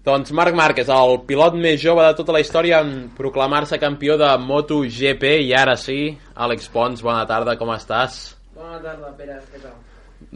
Doncs 0.00 0.30
Marc 0.32 0.54
Márquez, 0.56 0.88
el 0.88 1.18
pilot 1.28 1.56
més 1.60 1.80
jove 1.82 2.00
de 2.06 2.16
tota 2.16 2.32
la 2.32 2.40
història 2.40 2.78
en 2.80 3.10
proclamar-se 3.18 3.76
campió 3.82 4.14
de 4.16 4.30
MotoGP 4.40 5.26
i 5.44 5.50
ara 5.52 5.74
sí, 5.76 6.14
Àlex 6.40 6.70
Pons, 6.72 7.02
bona 7.04 7.26
tarda, 7.28 7.58
com 7.60 7.68
estàs? 7.74 8.16
Bona 8.54 8.78
tarda, 8.80 9.10
Pere, 9.18 9.36
què 9.52 9.60
tal? 9.60 9.74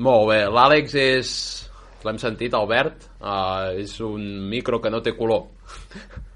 Molt 0.04 0.28
bé, 0.28 0.42
l'Àlex 0.52 0.96
és... 1.00 1.30
L'hem 2.04 2.18
sentit, 2.20 2.52
Albert, 2.52 3.06
uh, 3.24 3.70
és 3.80 3.94
un 4.04 4.26
micro 4.50 4.76
que 4.84 4.90
no 4.92 5.00
té 5.00 5.14
color. 5.16 5.46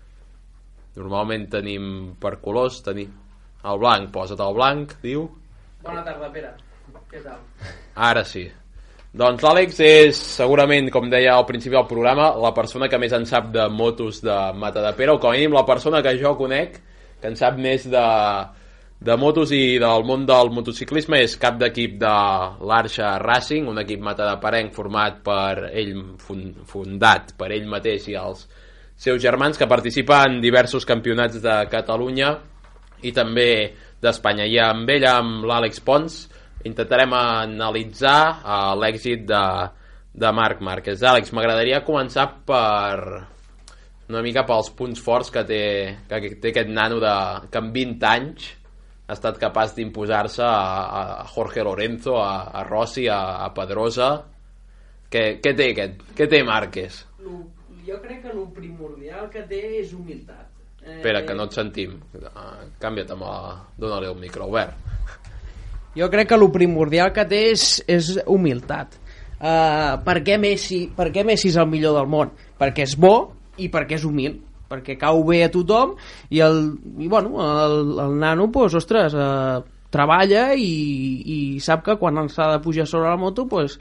Normalment 0.97 1.45
tenim 1.53 1.91
per 2.23 2.39
colors, 2.41 2.79
tenim 2.87 3.13
el 3.69 3.83
blanc, 3.83 4.09
posa't 4.15 4.41
el 4.41 4.57
blanc, 4.57 4.97
diu. 5.05 5.27
Bona 5.85 6.01
tarda, 6.07 6.33
Pere, 6.33 6.55
què 7.13 7.21
tal? 7.27 7.45
Ara 8.09 8.25
sí. 8.25 8.47
Doncs 9.19 9.43
l'Àlex 9.43 9.81
és 9.83 10.19
segurament, 10.37 10.93
com 10.95 11.09
deia 11.11 11.33
al 11.35 11.47
principi 11.49 11.75
del 11.75 11.89
programa, 11.91 12.29
la 12.39 12.53
persona 12.55 12.87
que 12.87 13.01
més 13.03 13.15
en 13.17 13.25
sap 13.27 13.49
de 13.51 13.65
motos 13.75 14.21
de 14.23 14.37
Matadepera, 14.55 15.17
o 15.17 15.19
com 15.19 15.33
a 15.33 15.35
mínim 15.35 15.57
la 15.57 15.65
persona 15.67 16.05
que 16.07 16.13
jo 16.21 16.37
conec 16.39 16.77
que 17.19 17.27
en 17.27 17.35
sap 17.35 17.59
més 17.59 17.89
de, 17.91 18.05
de 19.11 19.17
motos 19.19 19.51
i 19.51 19.81
del 19.83 20.07
món 20.07 20.23
del 20.29 20.53
motociclisme 20.55 21.19
és 21.25 21.35
cap 21.43 21.59
d'equip 21.59 21.99
de 21.99 22.15
l'Arxa 22.71 23.17
Racing, 23.25 23.67
un 23.67 23.83
equip 23.83 24.07
matadeperenc 24.07 24.71
format 24.77 25.19
per 25.27 25.67
ell, 25.73 25.97
fundat 26.71 27.35
per 27.41 27.51
ell 27.57 27.67
mateix 27.67 28.07
i 28.13 28.19
els 28.23 28.47
seus 28.95 29.19
germans 29.23 29.59
que 29.59 29.67
participa 29.67 30.23
en 30.29 30.39
diversos 30.45 30.87
campionats 30.87 31.43
de 31.43 31.59
Catalunya 31.75 32.37
i 33.03 33.11
també 33.11 33.51
d'Espanya. 33.99 34.47
I 34.47 34.63
amb 34.63 34.95
ell, 34.95 35.11
amb 35.11 35.43
l'Àlex 35.51 35.83
Pons, 35.83 36.21
intentarem 36.67 37.13
analitzar 37.15 38.23
uh, 38.43 38.75
l'èxit 38.79 39.27
de, 39.29 39.43
de 40.19 40.31
Marc 40.35 40.63
Márquez. 40.65 41.03
Àlex, 41.03 41.33
m'agradaria 41.37 41.85
començar 41.87 42.27
per 42.49 43.27
una 44.09 44.23
mica 44.25 44.47
pels 44.49 44.71
punts 44.75 45.03
forts 45.05 45.31
que 45.31 45.45
té, 45.47 45.63
que 46.09 46.35
té 46.41 46.53
aquest 46.53 46.71
nano 46.73 46.99
de, 47.03 47.15
que 47.53 47.61
en 47.61 47.71
20 47.75 48.09
anys 48.09 48.49
ha 49.09 49.17
estat 49.17 49.39
capaç 49.41 49.75
d'imposar-se 49.77 50.43
a, 50.45 51.21
a 51.23 51.29
Jorge 51.33 51.65
Lorenzo, 51.65 52.19
a, 52.21 52.51
a 52.53 52.65
Rossi, 52.69 53.07
a, 53.09 53.21
a 53.45 53.53
Pedrosa. 53.57 54.11
Què, 55.09 55.23
què 55.45 55.55
té 55.57 55.71
aquest? 55.73 56.03
Què 56.17 56.27
té 56.29 56.43
Márquez? 56.45 57.01
Lo, 57.25 57.39
jo 57.87 57.97
crec 58.03 58.21
que 58.27 58.35
el 58.35 58.45
primordial 58.57 59.31
que 59.33 59.47
té 59.49 59.63
és 59.81 59.95
humilitat. 59.97 60.45
Eh, 60.83 60.99
Espera, 60.99 61.25
que 61.25 61.37
no 61.37 61.49
et 61.49 61.57
sentim. 61.57 61.97
Uh, 62.21 62.69
canvia't 62.83 63.15
amb 63.17 63.25
la... 63.25 63.39
Dóna-li 63.81 64.11
el 64.11 64.21
micro, 64.21 64.49
obert. 64.53 64.77
Jo 65.99 66.09
crec 66.13 66.31
que 66.31 66.39
el 66.39 66.47
primordial 66.55 67.13
que 67.13 67.27
té 67.27 67.49
és, 67.53 67.69
és 67.91 68.13
humilitat. 68.27 68.95
Uh, 69.39 69.99
per, 70.03 70.19
què 70.27 70.39
Messi, 70.39 70.85
per 70.95 71.11
què 71.15 71.25
Messi 71.27 71.51
és 71.53 71.59
el 71.59 71.69
millor 71.71 71.95
del 71.99 72.09
món? 72.11 72.31
Perquè 72.59 72.87
és 72.87 72.97
bo 72.99 73.17
i 73.59 73.69
perquè 73.71 73.99
és 73.99 74.07
humil 74.07 74.39
perquè 74.69 74.99
cau 75.01 75.23
bé 75.25 75.43
a 75.47 75.51
tothom 75.53 75.95
i, 76.29 76.43
el, 76.45 76.59
i 77.01 77.09
bueno, 77.09 77.41
el, 77.41 77.79
el 78.05 78.17
nano 78.21 78.51
pues, 78.53 78.77
ostres, 78.77 79.15
eh, 79.17 79.61
treballa 79.95 80.51
i, 80.53 80.69
i 81.25 81.39
sap 81.65 81.85
que 81.87 81.97
quan 82.01 82.29
s'ha 82.29 82.53
de 82.53 82.63
pujar 82.65 82.87
sobre 82.87 83.09
la 83.09 83.17
moto 83.17 83.47
pues, 83.49 83.79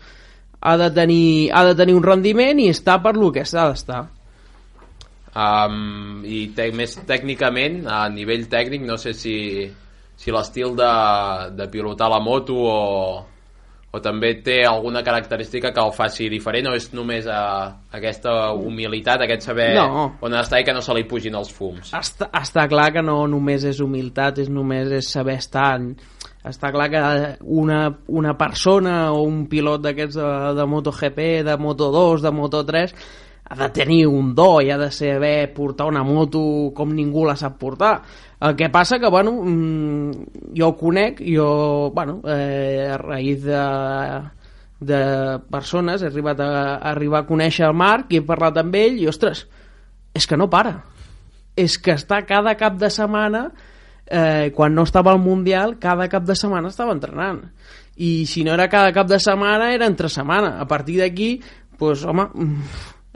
ha, 0.62 0.78
de 0.80 0.90
tenir, 0.96 1.52
ha 1.52 1.66
de 1.68 1.76
tenir 1.76 1.98
un 1.98 2.06
rendiment 2.06 2.62
i 2.64 2.70
està 2.72 3.02
per 3.04 3.18
lo 3.18 3.34
que 3.36 3.44
s'ha 3.46 3.68
d'estar 3.70 4.06
um, 5.36 6.24
i 6.24 6.48
te, 6.56 6.70
més 6.72 6.96
tècnicament 7.10 7.84
a 7.92 8.06
nivell 8.14 8.48
tècnic 8.48 8.88
no 8.88 8.96
sé 9.02 9.14
si, 9.18 9.36
si 10.18 10.34
l'estil 10.34 10.76
de, 10.76 10.94
de 11.56 11.68
pilotar 11.72 12.10
la 12.10 12.20
moto 12.24 12.58
o, 12.58 12.78
o 13.94 14.02
també 14.04 14.34
té 14.44 14.58
alguna 14.66 15.04
característica 15.06 15.72
que 15.74 15.84
el 15.84 15.94
faci 15.96 16.28
diferent 16.34 16.72
o 16.72 16.76
és 16.76 16.90
només 16.98 17.30
uh, 17.30 17.70
aquesta 17.94 18.52
humilitat, 18.58 19.24
aquest 19.24 19.46
saber 19.52 19.70
no. 19.78 20.08
on 20.26 20.38
està 20.38 20.60
i 20.60 20.66
que 20.68 20.76
no 20.76 20.82
se 20.82 20.96
li 20.98 21.06
pugin 21.10 21.38
els 21.38 21.54
fums 21.54 21.94
està, 21.94 22.32
està 22.42 22.66
clar 22.72 22.90
que 22.96 23.06
no 23.06 23.20
només 23.30 23.68
és 23.70 23.82
humilitat 23.84 24.42
és 24.44 24.50
només 24.50 24.90
és 25.00 25.14
saber 25.14 25.38
estar 25.38 25.70
en, 25.78 25.94
està 26.48 26.74
clar 26.74 26.90
que 26.90 27.04
una, 27.62 27.80
una 28.08 28.34
persona 28.40 28.98
o 29.14 29.22
un 29.28 29.46
pilot 29.52 29.86
d'aquests 29.86 30.18
de, 30.18 30.34
de 30.58 30.68
MotoGP, 30.74 31.24
de 31.46 31.58
Moto2, 31.62 32.26
de 32.26 32.36
Moto3 32.42 32.98
ha 33.50 33.56
de 33.56 33.70
tenir 33.72 34.06
un 34.08 34.34
do 34.36 34.60
i 34.62 34.72
ha 34.72 34.78
de 34.78 34.92
saber 34.92 35.54
portar 35.56 35.88
una 35.88 36.04
moto 36.04 36.72
com 36.76 36.92
ningú 36.92 37.24
la 37.26 37.38
sap 37.40 37.56
portar 37.60 38.02
el 38.40 38.56
que 38.56 38.70
passa 38.70 39.00
que, 39.00 39.08
bueno, 39.08 39.32
mm, 39.32 40.12
jo 40.56 40.68
ho 40.68 40.78
conec, 40.78 41.22
jo, 41.26 41.92
bueno, 41.94 42.22
eh, 42.26 42.88
a 42.94 42.98
raïs 43.02 43.42
de, 43.42 43.62
de 44.80 45.00
persones 45.50 46.04
he 46.04 46.12
arribat 46.12 46.44
a, 46.46 46.50
a 46.76 46.92
arribar 46.92 47.24
a 47.24 47.28
conèixer 47.30 47.66
el 47.66 47.74
Marc 47.74 48.14
i 48.14 48.20
he 48.22 48.26
parlat 48.26 48.60
amb 48.62 48.78
ell 48.78 49.00
i, 49.02 49.08
ostres, 49.10 49.48
és 50.14 50.30
que 50.30 50.38
no 50.38 50.52
para. 50.54 50.84
És 51.58 51.80
que 51.82 51.96
està 51.98 52.22
cada 52.30 52.54
cap 52.60 52.78
de 52.78 52.92
setmana, 52.94 53.48
eh, 54.06 54.54
quan 54.54 54.78
no 54.78 54.86
estava 54.86 55.16
al 55.16 55.24
Mundial, 55.24 55.80
cada 55.82 56.06
cap 56.08 56.28
de 56.28 56.36
setmana 56.38 56.70
estava 56.70 56.94
entrenant. 56.94 57.42
I 57.98 58.28
si 58.30 58.44
no 58.46 58.54
era 58.54 58.70
cada 58.70 58.94
cap 58.94 59.10
de 59.10 59.18
setmana, 59.18 59.72
era 59.74 59.90
entre 59.90 60.14
setmana. 60.14 60.60
A 60.62 60.68
partir 60.70 61.00
d'aquí, 61.02 61.40
pues, 61.80 62.06
home, 62.06 62.30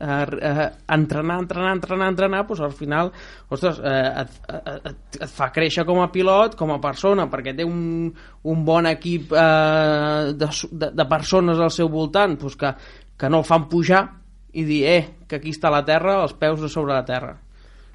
eh, 0.01 0.37
eh, 0.49 0.67
entrenar, 0.95 1.39
entrenar, 1.43 1.75
entrenar, 1.77 2.09
entrenar, 2.11 2.41
doncs 2.47 2.63
al 2.65 2.73
final 2.77 3.11
ostres, 3.49 3.79
eh, 3.79 4.23
et, 4.23 4.39
et, 4.89 5.19
et 5.21 5.29
fa 5.29 5.51
créixer 5.53 5.85
com 5.87 6.01
a 6.01 6.09
pilot, 6.13 6.57
com 6.59 6.73
a 6.73 6.79
persona, 6.83 7.27
perquè 7.31 7.53
té 7.57 7.67
un, 7.67 8.09
un 8.43 8.65
bon 8.65 8.89
equip 8.89 9.35
eh, 9.37 10.33
de, 10.33 10.49
de, 10.71 10.91
de 10.97 11.07
persones 11.11 11.61
al 11.61 11.71
seu 11.73 11.91
voltant 11.93 12.35
doncs 12.41 12.57
que, 12.57 12.73
que 13.17 13.29
no 13.29 13.43
el 13.43 13.47
fan 13.47 13.69
pujar 13.69 14.03
i 14.53 14.65
dir, 14.67 14.83
eh, 14.89 15.01
que 15.27 15.39
aquí 15.39 15.53
està 15.53 15.71
la 15.71 15.85
terra, 15.87 16.19
els 16.25 16.35
peus 16.39 16.63
a 16.65 16.69
sobre 16.71 16.95
la 16.95 17.05
terra. 17.07 17.37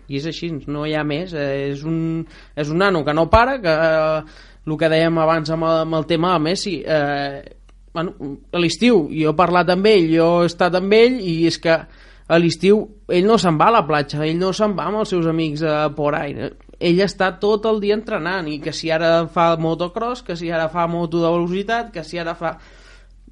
I 0.06 0.20
és 0.20 0.26
així, 0.30 0.52
no 0.70 0.84
hi 0.86 0.94
ha 0.94 1.02
més. 1.04 1.34
Eh, 1.34 1.72
és, 1.72 1.82
un, 1.84 2.22
és 2.56 2.70
un 2.70 2.78
nano 2.80 3.02
que 3.04 3.14
no 3.16 3.26
para, 3.32 3.58
que 3.62 3.72
eh, 3.72 4.44
el 4.66 4.78
que 4.78 4.90
dèiem 4.90 5.18
abans 5.22 5.50
amb 5.54 5.66
el, 5.66 5.82
amb 5.84 5.98
el 6.00 6.06
tema 6.10 6.32
de 6.34 6.44
Messi, 6.46 6.76
eh, 6.82 7.55
bueno, 7.96 8.12
a 8.52 8.60
l'estiu 8.60 9.06
jo 9.08 9.30
he 9.32 9.36
parlat 9.38 9.70
amb 9.72 9.86
ell, 9.88 10.10
jo 10.12 10.26
he 10.42 10.50
estat 10.50 10.74
amb 10.76 10.92
ell 10.92 11.16
i 11.16 11.46
és 11.48 11.56
que 11.62 11.72
a 11.72 12.38
l'estiu 12.42 12.82
ell 13.08 13.24
no 13.24 13.38
se'n 13.40 13.56
va 13.56 13.70
a 13.70 13.76
la 13.78 13.86
platja, 13.88 14.20
ell 14.26 14.36
no 14.36 14.50
se'n 14.52 14.74
va 14.76 14.90
amb 14.90 15.00
els 15.00 15.14
seus 15.14 15.28
amics 15.30 15.62
a 15.64 15.76
por 15.96 16.16
ahí. 16.18 16.34
Ell 16.76 17.00
està 17.00 17.30
tot 17.40 17.64
el 17.70 17.80
dia 17.80 17.96
entrenant 17.96 18.50
i 18.52 18.58
que 18.60 18.74
si 18.76 18.90
ara 18.92 19.22
fa 19.32 19.54
motocross, 19.56 20.20
que 20.26 20.36
si 20.36 20.50
ara 20.52 20.66
fa 20.68 20.84
moto 20.92 21.22
de 21.22 21.30
velocitat, 21.30 21.88
que 21.94 22.04
si 22.04 22.20
ara 22.20 22.36
fa 22.36 22.52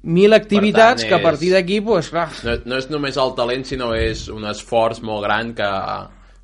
mil 0.01 0.33
activitats 0.33 1.03
tant, 1.03 1.05
és... 1.05 1.11
que 1.11 1.19
a 1.19 1.21
partir 1.21 1.51
d'aquí 1.53 1.77
pues, 1.85 2.09
clar. 2.09 2.31
No, 2.47 2.57
no 2.65 2.81
és 2.81 2.89
només 2.89 3.21
el 3.21 3.37
talent 3.37 3.67
sinó 3.69 3.91
és 3.93 4.25
un 4.33 4.49
esforç 4.49 5.03
molt 5.05 5.27
gran 5.27 5.53
que, 5.53 5.69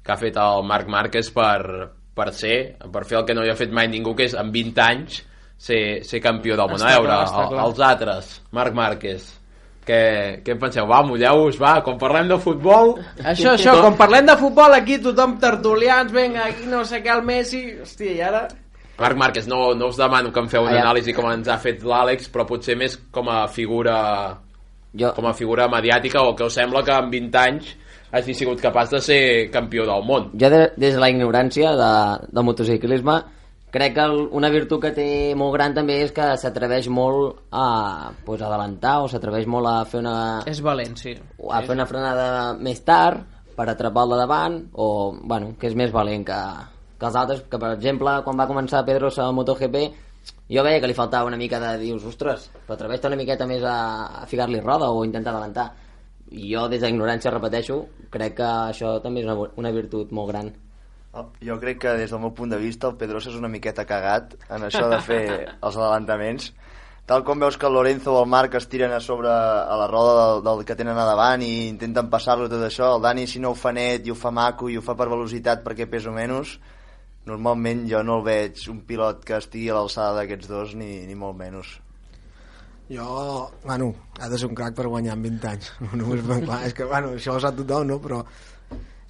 que 0.05 0.13
ha 0.13 0.21
fet 0.21 0.37
el 0.37 0.61
Marc 0.69 0.93
Márquez 0.93 1.33
per, 1.33 1.89
per 2.13 2.29
ser, 2.37 2.77
per 2.93 3.07
fer 3.09 3.23
el 3.23 3.25
que 3.25 3.37
no 3.37 3.47
hi 3.47 3.49
ha 3.49 3.57
fet 3.57 3.73
mai 3.73 3.89
ningú 3.89 4.13
que 4.13 4.29
és 4.29 4.37
en 4.37 4.53
20 4.53 4.85
anys 4.85 5.23
ser, 5.61 6.03
ser 6.07 6.21
campió 6.23 6.57
del 6.57 6.71
món. 6.71 6.81
A 6.81 6.95
veure, 6.95 7.19
el, 7.43 7.59
els 7.65 7.83
altres, 7.85 8.33
Marc 8.57 8.73
Márquez, 8.77 9.27
què, 9.85 10.01
què 10.45 10.55
en 10.55 10.61
penseu? 10.61 10.87
Va, 10.89 11.01
mulleu-vos, 11.05 11.59
va, 11.61 11.75
quan 11.85 11.99
parlem 12.01 12.31
de 12.31 12.39
futbol... 12.41 12.95
Això, 13.21 13.53
això, 13.57 13.77
quan 13.81 13.97
parlem 13.99 14.29
de 14.29 14.37
futbol 14.39 14.77
aquí 14.77 14.97
tothom 15.03 15.37
tertulians, 15.41 16.13
venga, 16.13 16.47
aquí 16.49 16.69
no 16.69 16.83
sé 16.87 17.03
què, 17.03 17.13
el 17.13 17.25
Messi... 17.27 17.63
Hòstia, 17.85 18.13
i 18.17 18.23
ara... 18.25 18.45
Marc 19.01 19.17
Márquez, 19.17 19.47
no, 19.49 19.71
no 19.73 19.89
us 19.89 19.97
demano 19.97 20.29
que 20.33 20.41
em 20.43 20.49
feu 20.49 20.65
una 20.67 20.77
anàlisi 20.81 21.13
com 21.17 21.29
ens 21.31 21.49
ha 21.49 21.57
fet 21.61 21.81
l'Àlex, 21.87 22.29
però 22.33 22.45
potser 22.49 22.75
més 22.77 22.99
com 23.13 23.29
a 23.33 23.43
figura 23.49 23.95
jo... 24.93 25.13
com 25.15 25.25
a 25.25 25.33
figura 25.33 25.65
mediàtica 25.71 26.21
o 26.21 26.35
que 26.37 26.45
us 26.45 26.57
sembla 26.59 26.83
que 26.85 26.93
en 26.93 27.09
20 27.09 27.39
anys 27.41 27.71
hagi 28.11 28.35
sigut 28.37 28.61
capaç 28.61 28.91
de 28.91 29.01
ser 29.01 29.21
campió 29.53 29.87
del 29.87 30.05
món. 30.05 30.29
Jo 30.37 30.51
de, 30.53 30.61
des 30.75 30.93
de 30.97 31.01
la 31.01 31.09
ignorància 31.09 31.71
de, 31.79 31.91
del 32.29 32.45
motociclisme 32.45 33.17
crec 33.71 33.95
que 33.95 34.05
una 34.35 34.49
virtut 34.51 34.81
que 34.83 34.91
té 34.95 35.07
molt 35.39 35.55
gran 35.55 35.73
també 35.73 36.01
és 36.03 36.11
que 36.15 36.25
s'atreveix 36.37 36.89
molt 36.91 37.39
a 37.55 38.11
pues, 38.25 38.43
adelantar 38.43 38.97
o 39.05 39.07
s'atreveix 39.09 39.47
molt 39.47 39.69
a 39.71 39.75
fer 39.87 40.01
una... 40.03 40.15
És 40.51 40.59
valent, 40.61 40.97
sí. 40.99 41.15
A 41.49 41.61
fer 41.63 41.77
una 41.77 41.87
frenada 41.87 42.27
més 42.59 42.83
tard 42.83 43.23
per 43.55 43.69
atrapar 43.71 44.03
el 44.05 44.13
de 44.13 44.19
davant 44.19 44.57
o, 44.73 44.87
bueno, 45.23 45.53
que 45.59 45.71
és 45.71 45.77
més 45.79 45.93
valent 45.95 46.25
que, 46.27 46.39
que 46.99 47.07
els 47.07 47.19
altres, 47.23 47.45
que 47.47 47.59
per 47.61 47.73
exemple 47.77 48.17
quan 48.25 48.39
va 48.39 48.49
començar 48.49 48.83
Pedrosa 48.87 49.23
al 49.25 49.37
MotoGP 49.37 49.85
jo 50.51 50.65
veia 50.67 50.81
que 50.83 50.89
li 50.91 50.97
faltava 50.97 51.29
una 51.31 51.39
mica 51.39 51.59
de 51.63 51.77
dius, 51.79 52.03
ostres, 52.05 52.49
però 52.65 52.75
atreveix 52.75 53.07
una 53.07 53.19
miqueta 53.19 53.47
més 53.47 53.63
a, 53.63 53.77
a 54.21 54.25
ficar-li 54.27 54.59
roda 54.59 54.91
o 54.91 55.05
intentar 55.07 55.31
adelantar. 55.31 55.69
I 56.31 56.51
jo 56.51 56.67
des 56.71 56.83
d'ignorància 56.83 57.31
repeteixo 57.31 57.79
crec 58.11 58.35
que 58.39 58.49
això 58.73 58.97
també 59.03 59.23
és 59.23 59.29
una, 59.31 59.47
una 59.59 59.71
virtut 59.75 60.11
molt 60.15 60.31
gran 60.31 60.51
jo 61.43 61.59
crec 61.59 61.81
que 61.83 61.93
des 61.99 62.11
del 62.11 62.21
meu 62.23 62.31
punt 62.35 62.51
de 62.51 62.59
vista 62.59 62.87
el 62.87 62.97
Pedrosa 62.99 63.31
és 63.31 63.37
una 63.39 63.51
miqueta 63.51 63.85
cagat 63.85 64.37
en 64.49 64.63
això 64.67 64.87
de 64.91 64.99
fer 65.03 65.23
els 65.65 65.75
adelantaments 65.75 66.51
tal 67.09 67.25
com 67.27 67.41
veus 67.43 67.57
que 67.59 67.67
el 67.67 67.75
Lorenzo 67.75 68.13
o 68.13 68.21
el 68.23 68.29
Marc 68.31 68.55
es 68.55 68.69
tiren 68.71 68.93
a 68.95 69.01
sobre 69.03 69.29
a 69.29 69.75
la 69.75 69.87
roda 69.91 70.13
del, 70.19 70.43
del 70.45 70.65
que 70.65 70.77
tenen 70.79 70.97
a 70.97 71.07
davant 71.09 71.43
i 71.43 71.67
intenten 71.67 72.09
passar-lo 72.09 72.47
tot 72.47 72.63
això, 72.63 72.93
el 72.95 73.03
Dani 73.03 73.27
si 73.27 73.43
no 73.43 73.51
ho 73.51 73.59
fa 73.59 73.73
net 73.75 74.07
i 74.07 74.13
ho 74.13 74.15
fa 74.15 74.31
maco 74.31 74.69
i 74.69 74.77
ho 74.79 74.85
fa 74.85 74.95
per 74.95 75.09
velocitat 75.11 75.65
perquè 75.67 75.89
pesa 75.91 76.15
menys 76.15 76.57
normalment 77.27 77.83
jo 77.89 78.01
no 78.07 78.21
el 78.21 78.27
veig 78.29 78.63
un 78.71 78.81
pilot 78.87 79.25
que 79.27 79.37
estigui 79.41 79.69
a 79.69 79.79
l'alçada 79.79 80.21
d'aquests 80.21 80.47
dos 80.47 80.75
ni, 80.79 81.01
ni 81.07 81.17
molt 81.17 81.37
menys 81.37 81.79
Jo, 82.91 83.49
bueno, 83.63 83.93
ha 84.19 84.27
de 84.27 84.37
ser 84.37 84.49
un 84.49 84.55
crac 84.55 84.73
per 84.75 84.89
guanyar 84.91 85.13
en 85.15 85.21
20 85.23 85.47
anys. 85.47 85.67
No, 85.85 85.91
només, 85.95 86.25
clar, 86.27 86.57
és 86.67 86.73
que, 86.75 86.83
bueno, 86.83 87.13
això 87.15 87.37
ho 87.37 87.39
sap 87.39 87.55
tothom, 87.55 87.85
no? 87.87 88.01
Però 88.03 88.17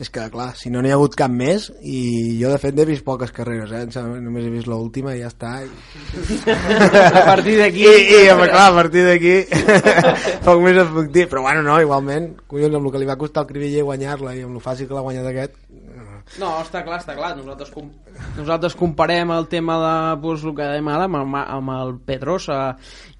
és 0.02 0.10
que, 0.10 0.24
clar, 0.34 0.48
si 0.58 0.72
no 0.74 0.82
n'hi 0.82 0.90
ha 0.90 0.96
hagut 0.98 1.14
cap 1.18 1.30
més, 1.30 1.68
i 1.86 2.00
jo, 2.40 2.50
de 2.50 2.58
fet, 2.62 2.74
n'he 2.74 2.88
vist 2.90 3.04
poques 3.06 3.30
carreres, 3.36 3.70
eh? 3.70 4.02
Només 4.24 4.48
he 4.48 4.54
vist 4.54 4.70
l'última 4.72 5.14
i 5.14 5.22
ja 5.22 5.30
està. 5.30 5.52
I, 5.62 5.70
A 7.22 7.26
partir 7.28 7.60
d'aquí... 7.60 7.86
I, 7.86 8.08
i 8.24 8.32
home, 8.34 8.48
clar, 8.50 8.64
a 8.72 8.76
partir 8.80 9.06
d'aquí 9.06 9.36
poc 10.48 10.64
més 10.66 10.80
et 10.82 10.90
puc 10.96 11.12
dir. 11.14 11.28
Però, 11.30 11.46
bueno, 11.46 11.62
no, 11.68 11.78
igualment, 11.84 12.32
collons, 12.50 12.80
amb 12.80 12.90
el 12.90 12.96
que 12.96 13.04
li 13.04 13.10
va 13.12 13.20
costar 13.22 13.44
al 13.44 13.52
Cribiller 13.52 13.86
guanyar-la 13.86 14.34
i 14.40 14.42
amb 14.48 14.58
el 14.58 14.66
fàcil 14.66 14.90
que 14.90 14.98
l'ha 14.98 15.06
guanyat 15.06 15.30
aquest, 15.30 15.60
No, 16.40 16.50
està 16.62 16.84
clar, 16.86 17.00
està 17.02 17.16
clar. 17.18 17.34
Nosaltres, 17.38 17.72
com... 17.74 17.90
Nosaltres 18.38 18.76
comparem 18.80 19.32
el 19.36 19.48
tema 19.52 19.78
de 19.82 19.94
pues, 20.22 20.44
el 20.48 20.56
que 20.58 20.68
dèiem 20.74 20.88
ara 20.94 21.06
amb 21.10 21.20
el, 21.22 21.36
amb 21.42 21.74
el 21.78 21.96
Pedrosa 22.06 22.60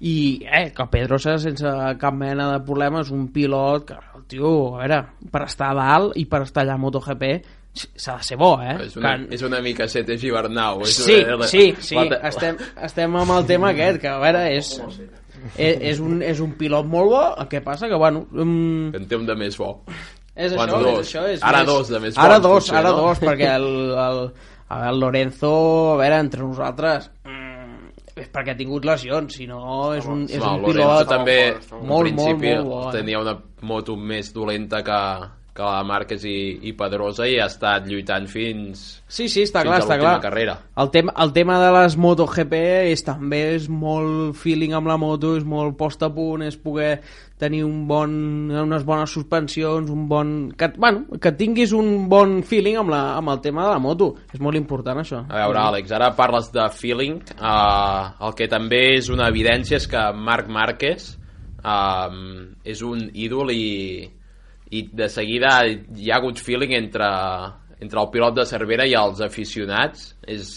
i 0.00 0.14
eh, 0.46 0.68
que 0.76 0.86
Pedrosa 0.92 1.38
sense 1.42 1.72
cap 2.00 2.14
mena 2.14 2.50
de 2.54 2.60
problema 2.66 3.00
és 3.04 3.10
un 3.14 3.28
pilot 3.32 3.86
que 3.88 3.98
el 4.16 4.24
tio, 4.30 4.52
a 4.76 4.84
veure, 4.84 5.00
per 5.32 5.42
estar 5.48 5.72
a 5.72 5.78
dalt 5.80 6.16
i 6.20 6.26
per 6.30 6.42
estar 6.46 6.62
allà 6.64 6.78
a 6.78 6.82
MotoGP 6.82 7.28
s'ha 7.72 8.18
de 8.18 8.24
ser 8.26 8.36
bo, 8.36 8.54
eh? 8.60 8.74
És 8.84 8.96
una, 9.00 9.14
Que- 9.16 9.34
és 9.38 9.42
una 9.48 9.60
mica 9.64 9.86
Sete 9.88 10.18
Gibernau. 10.20 10.82
És 10.84 10.98
Sí, 11.06 11.14
una, 11.24 11.46
sí, 11.48 11.62
sí, 11.80 11.96
estem, 12.28 12.58
estem 12.84 13.16
amb 13.16 13.32
el 13.38 13.46
tema 13.48 13.70
aquest, 13.72 14.00
que 14.02 14.10
a 14.12 14.18
veure, 14.20 14.42
és, 14.58 14.74
és, 15.56 15.78
és, 15.94 16.00
un, 16.04 16.20
és 16.22 16.40
un 16.44 16.52
pilot 16.60 16.84
molt 16.86 17.08
bo, 17.14 17.22
el 17.40 17.48
que 17.48 17.62
passa 17.64 17.88
que, 17.88 17.96
bueno, 17.96 18.26
um, 18.36 18.90
En 18.94 19.06
té 19.08 19.16
un 19.16 19.24
de 19.26 19.34
més 19.40 19.56
bo. 19.56 19.70
És 20.36 20.52
això, 20.52 20.56
Bueno, 20.56 20.78
és 20.78 20.84
dos. 20.96 21.06
això. 21.06 21.24
És 21.28 21.42
Ara 21.42 21.58
més... 21.58 21.66
dos 21.66 21.88
de 21.88 22.00
més 22.00 22.18
Ara 22.18 22.38
bons, 22.38 22.42
dos, 22.42 22.52
potser, 22.64 22.76
ara 22.78 22.90
no? 22.90 22.96
dos, 22.96 23.18
perquè 23.20 23.50
el, 23.56 23.68
el, 24.06 24.20
el 24.88 25.00
Lorenzo, 25.00 25.52
a 25.92 25.96
veure, 26.00 26.18
entre 26.24 26.42
nosaltres, 26.42 27.10
mm, 27.24 27.90
és 28.16 28.28
perquè 28.32 28.52
ha 28.54 28.56
tingut 28.56 28.84
lesions, 28.84 29.34
si 29.34 29.46
no 29.46 29.92
és 29.96 30.06
un, 30.06 30.24
és 30.28 30.38
No, 30.40 30.54
un 30.56 30.62
Lorenzo 30.62 30.72
pilot 30.72 31.08
també, 31.08 31.38
molt, 31.52 31.84
molt, 31.84 32.02
principi, 32.08 32.54
molt 32.56 32.66
bo. 32.68 32.80
eh? 32.88 32.92
tenia 32.98 33.20
una 33.20 33.36
moto 33.62 33.96
més 33.96 34.32
dolenta 34.32 34.82
que, 34.82 35.00
que 35.52 35.62
la 35.62 35.82
Márquez 35.84 36.22
i, 36.24 36.36
i 36.64 36.72
Pedrosa 36.76 37.26
i 37.28 37.34
ha 37.36 37.46
estat 37.50 37.84
lluitant 37.84 38.24
fins, 38.30 39.02
Sí, 39.12 39.26
sí, 39.28 39.42
està 39.44 39.60
fins 39.60 39.74
clar, 39.74 39.80
està 39.84 39.98
clar. 40.00 40.12
carrera. 40.24 40.54
El 40.80 40.88
tema, 40.94 41.12
el 41.20 41.34
tema 41.36 41.58
de 41.60 41.68
les 41.74 41.96
MotoGP 42.00 42.54
és 42.88 43.04
també 43.04 43.42
és 43.58 43.66
molt 43.68 44.38
feeling 44.40 44.72
amb 44.78 44.88
la 44.88 44.96
moto, 44.96 45.34
és 45.36 45.44
molt 45.44 45.76
post 45.76 46.00
a 46.06 46.08
punt, 46.14 46.46
és 46.46 46.56
poder 46.56 46.94
tenir 47.42 47.60
un 47.66 47.82
bon, 47.90 48.14
unes 48.62 48.86
bones 48.88 49.12
suspensions, 49.12 49.90
un 49.92 50.06
bon... 50.08 50.30
Que, 50.56 50.70
bueno, 50.78 51.18
que 51.20 51.34
tinguis 51.36 51.74
un 51.76 52.08
bon 52.08 52.38
feeling 52.48 52.78
amb, 52.80 52.94
la, 52.94 53.02
amb 53.18 53.34
el 53.34 53.42
tema 53.44 53.66
de 53.66 53.74
la 53.74 53.82
moto. 53.82 54.12
És 54.32 54.40
molt 54.40 54.56
important, 54.56 55.02
això. 55.02 55.20
A 55.28 55.42
veure, 55.42 55.60
Àlex, 55.66 55.92
ara 55.92 56.14
parles 56.16 56.48
de 56.54 56.64
feeling. 56.78 57.20
Uh, 57.36 58.14
el 58.24 58.38
que 58.38 58.48
també 58.48 58.94
és 58.96 59.12
una 59.12 59.28
evidència 59.28 59.76
és 59.82 59.90
que 59.90 60.06
Marc 60.16 60.48
Márquez 60.48 61.12
uh, 61.60 62.08
és 62.64 62.80
un 62.86 63.04
ídol 63.12 63.52
i, 63.52 63.66
i 64.72 64.86
de 64.96 65.08
seguida 65.12 65.58
hi 65.68 66.10
ha 66.10 66.16
hagut 66.16 66.40
feeling 66.40 66.72
entre, 66.78 67.08
entre 67.84 68.00
el 68.00 68.10
pilot 68.12 68.38
de 68.40 68.46
Cervera 68.48 68.86
i 68.88 68.94
els 68.96 69.20
aficionats. 69.24 70.12
És, 70.24 70.52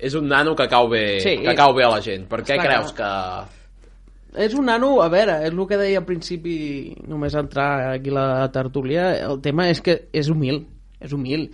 és 0.00 0.16
un 0.16 0.28
nano 0.30 0.54
que 0.56 0.68
cau 0.72 0.88
bé, 0.88 1.20
Sí. 1.20 1.36
que 1.44 1.54
cau 1.58 1.74
bé 1.76 1.84
a 1.84 1.90
la 1.92 2.00
gent. 2.04 2.24
Per 2.30 2.40
què 2.42 2.56
creus 2.60 2.94
que... 2.96 3.10
És 4.40 4.54
un 4.54 4.68
nano, 4.70 4.92
a 5.02 5.08
veure, 5.10 5.40
és 5.42 5.50
el 5.50 5.64
que 5.66 5.76
deia 5.76 5.98
al 5.98 6.06
principi, 6.06 6.56
només 7.10 7.34
entrar 7.34 7.96
aquí 7.96 8.12
a 8.12 8.14
la 8.14 8.50
tertúlia, 8.54 9.08
el 9.26 9.40
tema 9.42 9.66
és 9.68 9.80
que 9.82 9.96
és 10.14 10.28
humil, 10.30 10.62
és 11.02 11.12
humil. 11.12 11.48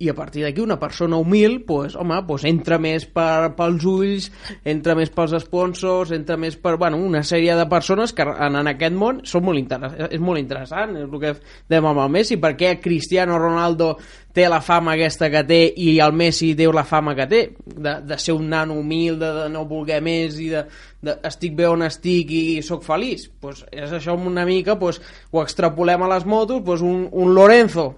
I 0.00 0.08
a 0.08 0.14
partir 0.16 0.46
d'aquí 0.46 0.62
una 0.64 0.78
persona 0.80 1.18
humil, 1.20 1.58
pues, 1.68 1.94
home, 1.96 2.22
pues 2.26 2.46
entra 2.48 2.78
més 2.80 3.04
per, 3.04 3.52
pels 3.56 3.84
ulls, 3.84 4.30
entra 4.64 4.94
més 4.96 5.12
pels 5.12 5.34
sponsors, 5.44 6.14
entra 6.16 6.38
més 6.40 6.56
per 6.56 6.78
bueno, 6.80 6.96
una 6.96 7.20
sèrie 7.26 7.54
de 7.58 7.66
persones 7.68 8.14
que 8.16 8.24
en, 8.24 8.56
en 8.56 8.70
aquest 8.72 8.96
món 8.96 9.20
són 9.28 9.44
molt 9.44 9.60
interess 9.60 10.08
és 10.08 10.22
molt 10.24 10.40
interessant, 10.40 10.96
és 10.96 11.04
el 11.04 11.20
que 11.20 11.34
dèiem 11.68 11.90
amb 11.90 12.04
el 12.06 12.14
Messi, 12.16 12.38
perquè 12.40 12.78
Cristiano 12.80 13.38
Ronaldo 13.38 13.92
té 14.32 14.46
la 14.48 14.60
fama 14.62 14.94
aquesta 14.94 15.28
que 15.30 15.42
té 15.46 15.58
i 15.82 15.96
el 16.02 16.14
Messi 16.16 16.52
té 16.56 16.68
la 16.70 16.84
fama 16.86 17.14
que 17.18 17.26
té, 17.30 17.40
de, 17.66 17.96
de 18.06 18.18
ser 18.18 18.36
un 18.38 18.48
nano 18.50 18.78
humil, 18.78 19.18
de, 19.18 19.32
de 19.40 19.48
no 19.52 19.64
voler 19.68 20.00
més 20.04 20.38
i 20.40 20.48
de, 20.52 20.64
de 21.02 21.16
estic 21.26 21.56
bé 21.58 21.66
on 21.70 21.84
estic 21.86 22.30
i 22.32 22.44
sóc 22.64 22.86
feliç. 22.86 23.28
Pues 23.40 23.64
és 23.72 23.92
això 23.96 24.14
una 24.14 24.46
mica, 24.48 24.78
pues, 24.78 25.00
ho 25.32 25.42
extrapolem 25.42 26.06
a 26.06 26.14
les 26.14 26.26
motos, 26.26 26.62
pues 26.64 26.84
un, 26.86 27.08
un 27.10 27.34
Lorenzo, 27.34 27.94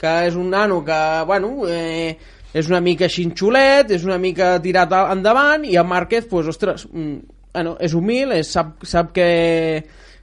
que 0.00 0.14
és 0.28 0.34
un 0.36 0.50
nano 0.52 0.82
que, 0.84 0.98
bueno, 1.26 1.52
eh, 1.68 2.16
és 2.56 2.68
una 2.70 2.80
mica 2.80 3.08
xinxulet, 3.12 3.90
és 3.92 4.04
una 4.06 4.18
mica 4.18 4.54
tirat 4.64 4.92
endavant, 5.12 5.64
i 5.68 5.76
el 5.76 5.86
Márquez, 5.88 6.26
pues, 6.30 6.48
ostres, 6.48 6.86
mm, 6.92 7.16
bueno, 7.52 7.76
és 7.80 7.94
humil, 7.94 8.32
és, 8.32 8.50
sap, 8.52 8.84
sap 8.84 9.12
que 9.16 9.28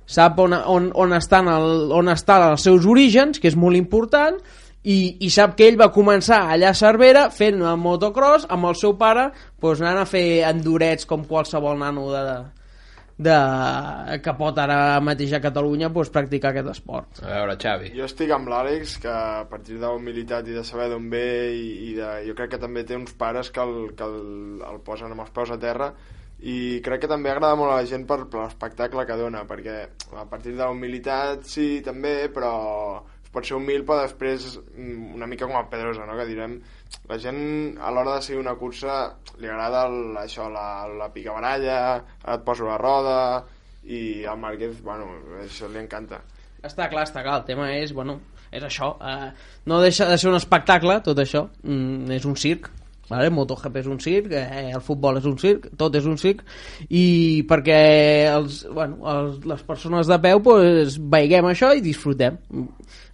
sap 0.06 0.40
on, 0.40 0.54
on, 0.54 0.92
on, 1.00 1.14
estan 1.14 1.48
el, 1.48 1.92
on 1.96 2.10
estan 2.12 2.50
els 2.52 2.66
seus 2.66 2.86
orígens, 2.90 3.40
que 3.40 3.50
és 3.50 3.58
molt 3.58 3.78
important, 3.78 4.40
i, 4.84 4.98
i 5.24 5.30
sap 5.32 5.56
que 5.56 5.68
ell 5.70 5.80
va 5.80 5.94
començar 5.96 6.42
allà 6.52 6.74
a 6.74 6.78
Cervera 6.78 7.30
fent 7.32 7.62
el 7.64 7.78
motocross 7.80 8.50
amb 8.52 8.68
el 8.68 8.76
seu 8.76 8.98
pare 9.00 9.30
pues, 9.64 9.80
anant 9.80 10.02
a 10.02 10.10
fer 10.10 10.44
endurets 10.50 11.08
com 11.08 11.24
qualsevol 11.24 11.80
nano 11.80 12.10
de, 12.12 12.24
de, 12.28 12.36
que 13.18 14.34
pot 14.40 14.58
ara 14.58 15.00
mateix 15.06 15.36
a 15.38 15.42
Catalunya 15.44 15.92
pues, 15.94 16.10
practicar 16.10 16.52
aquest 16.52 16.72
esport. 16.72 17.22
A 17.22 17.30
veure, 17.30 17.58
Xavi. 17.62 17.92
Jo 17.98 18.08
estic 18.10 18.34
amb 18.34 18.50
l'Àlex, 18.50 18.98
que 19.04 19.12
a 19.14 19.46
partir 19.50 19.78
de 19.78 19.86
la 19.86 19.94
humilitat 19.94 20.48
i 20.50 20.58
de 20.58 20.64
saber 20.66 20.90
d'on 20.90 21.10
ve 21.12 21.28
i, 21.54 21.70
i 21.92 21.94
de, 22.00 22.10
jo 22.28 22.36
crec 22.40 22.56
que 22.56 22.64
també 22.64 22.84
té 22.84 22.98
uns 22.98 23.14
pares 23.14 23.54
que, 23.54 23.62
el, 23.62 23.94
que 23.98 24.08
el, 24.08 24.60
el 24.66 24.82
posen 24.86 25.14
amb 25.14 25.26
els 25.28 25.34
peus 25.36 25.54
a 25.54 25.60
terra 25.62 25.94
i 26.44 26.82
crec 26.84 27.06
que 27.06 27.08
també 27.08 27.32
agrada 27.32 27.56
molt 27.56 27.72
a 27.72 27.80
la 27.80 27.88
gent 27.88 28.04
per, 28.08 28.26
per 28.28 28.42
l'espectacle 28.42 29.06
que 29.08 29.16
dona, 29.20 29.46
perquè 29.48 29.78
a 30.20 30.26
partir 30.28 30.58
de 30.58 30.64
la 30.66 30.72
humilitat 30.74 31.46
sí, 31.48 31.68
també, 31.86 32.28
però 32.34 32.52
pot 33.34 33.48
ser 33.48 33.58
humil, 33.58 33.84
però 33.88 34.04
després 34.04 34.46
mm, 34.60 35.14
una 35.18 35.28
mica 35.30 35.48
com 35.50 35.58
el 35.58 35.70
Pedrosa, 35.72 36.06
no? 36.10 36.18
que 36.20 36.28
direm 36.30 36.60
la 37.10 37.18
gent 37.22 37.42
a 37.82 37.92
l'hora 37.92 38.18
de 38.18 38.26
seguir 38.26 38.42
una 38.42 38.56
cursa 38.60 38.98
li 39.42 39.50
agrada 39.50 39.88
el, 39.90 40.18
això, 40.22 40.48
la, 40.54 40.86
la 41.00 41.10
picabaralla, 41.14 41.80
et 42.36 42.46
poso 42.46 42.70
la 42.70 42.78
roda 42.82 43.18
i 43.84 44.24
al 44.30 44.40
Márquez, 44.40 44.78
bueno, 44.86 45.10
això 45.42 45.68
li 45.72 45.82
encanta. 45.82 46.22
Està 46.64 46.88
clar, 46.92 47.08
està 47.10 47.26
clar, 47.26 47.42
el 47.42 47.50
tema 47.50 47.68
és, 47.76 47.92
bueno, 47.96 48.20
és 48.54 48.64
això, 48.64 48.94
eh, 49.02 49.34
no 49.68 49.82
deixa 49.84 50.08
de 50.08 50.16
ser 50.22 50.30
un 50.32 50.38
espectacle, 50.38 51.02
tot 51.04 51.20
això, 51.20 51.48
mm, 51.66 52.14
és 52.16 52.30
un 52.30 52.38
circ, 52.40 52.70
vale? 53.10 53.30
MotoGP 53.34 53.82
és 53.82 53.90
un 53.92 54.00
circ, 54.04 54.32
eh, 54.38 54.72
el 54.72 54.82
futbol 54.82 55.20
és 55.20 55.28
un 55.30 55.38
circ, 55.42 55.68
tot 55.80 55.96
és 56.00 56.08
un 56.10 56.18
circ, 56.22 56.44
i 56.90 57.44
perquè 57.50 57.80
els, 58.32 58.64
bueno, 58.72 59.02
els, 59.12 59.44
les 59.50 59.64
persones 59.68 60.10
de 60.10 60.20
peu 60.24 60.42
pues, 60.46 60.98
veiguem 60.98 61.52
això 61.52 61.74
i 61.76 61.84
disfrutem. 61.84 62.40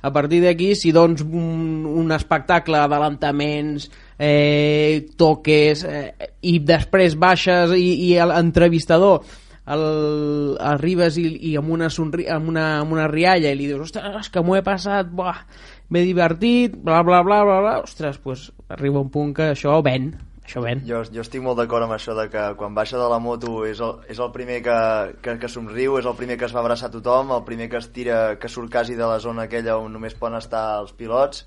A 0.01 0.13
partir 0.15 0.39
d'aquí, 0.43 0.71
si 0.79 0.93
dones 0.95 1.25
un, 1.25 1.83
un 1.89 2.15
espectacle 2.15 2.79
d'adelantaments, 2.79 3.89
eh, 4.15 5.09
toques, 5.19 5.83
eh, 5.83 6.31
i 6.47 6.59
després 6.63 7.17
baixes 7.19 7.75
i, 7.75 7.91
i 8.07 8.15
l'entrevistador 8.19 9.23
el, 9.69 10.57
arribes 10.65 11.17
i, 11.21 11.27
i 11.51 11.55
amb, 11.59 11.69
una 11.75 11.89
sonri, 11.93 12.25
amb, 12.31 12.49
una, 12.49 12.69
amb 12.81 12.95
una 12.95 13.07
rialla 13.11 13.51
i 13.51 13.57
li 13.57 13.67
dius, 13.69 13.89
ostres, 13.89 14.31
que 14.33 14.43
m'ho 14.45 14.57
he 14.57 14.63
passat, 14.65 15.11
buah, 15.13 15.43
m'he 15.89 16.01
divertit, 16.05 16.75
bla, 16.77 17.01
bla, 17.03 17.21
bla, 17.25 17.43
bla, 17.43 17.59
bla, 17.61 17.75
ostres, 17.83 18.17
pues, 18.21 18.49
arriba 18.69 19.01
un 19.01 19.09
punt 19.13 19.33
que 19.35 19.51
això 19.53 19.79
ven, 19.85 20.11
això 20.45 20.61
ven. 20.65 20.83
Jo, 20.87 21.03
jo 21.13 21.21
estic 21.21 21.41
molt 21.45 21.59
d'acord 21.61 21.85
amb 21.85 21.95
això 21.95 22.15
de 22.17 22.27
que 22.29 22.43
quan 22.57 22.75
baixa 22.77 22.97
de 22.97 23.07
la 23.09 23.19
moto 23.21 23.63
és 23.69 23.81
el, 23.85 23.95
és 24.09 24.19
el 24.19 24.31
primer 24.33 24.61
que, 24.65 24.79
que, 25.21 25.37
que 25.41 25.49
somriu, 25.49 25.97
és 25.99 26.09
el 26.09 26.17
primer 26.17 26.37
que 26.37 26.45
es 26.49 26.55
va 26.55 26.61
abraçar 26.63 26.91
tothom, 26.93 27.33
el 27.35 27.45
primer 27.45 27.69
que 27.69 27.81
es 27.81 27.89
tira, 27.93 28.37
que 28.41 28.49
surt 28.49 28.71
quasi 28.73 28.97
de 28.97 29.05
la 29.05 29.19
zona 29.19 29.47
aquella 29.49 29.77
on 29.77 29.93
només 29.93 30.17
poden 30.17 30.37
estar 30.41 30.79
els 30.81 30.93
pilots. 30.93 31.45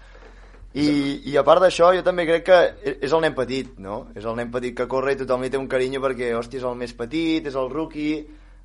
I, 0.73 0.89
i 1.29 1.35
a 1.37 1.43
part 1.45 1.61
d'això, 1.61 1.91
jo 1.93 2.03
també 2.03 2.25
crec 2.25 2.47
que 2.47 2.59
e- 2.81 2.99
és 3.05 3.13
el 3.13 3.21
nen 3.21 3.35
petit, 3.37 3.75
no? 3.79 4.07
És 4.17 4.25
el 4.25 4.39
nen 4.39 4.51
petit 4.51 4.75
que 4.79 4.87
corre 4.89 5.13
i 5.13 5.19
tothom 5.21 5.43
li 5.45 5.51
té 5.53 5.59
un 5.61 5.69
carinyo 5.69 6.01
perquè, 6.01 6.31
hòstia, 6.33 6.63
és 6.63 6.65
el 6.65 6.79
més 6.81 6.95
petit, 6.97 7.45
és 7.47 7.59
el 7.61 7.69
rookie, 7.71 8.23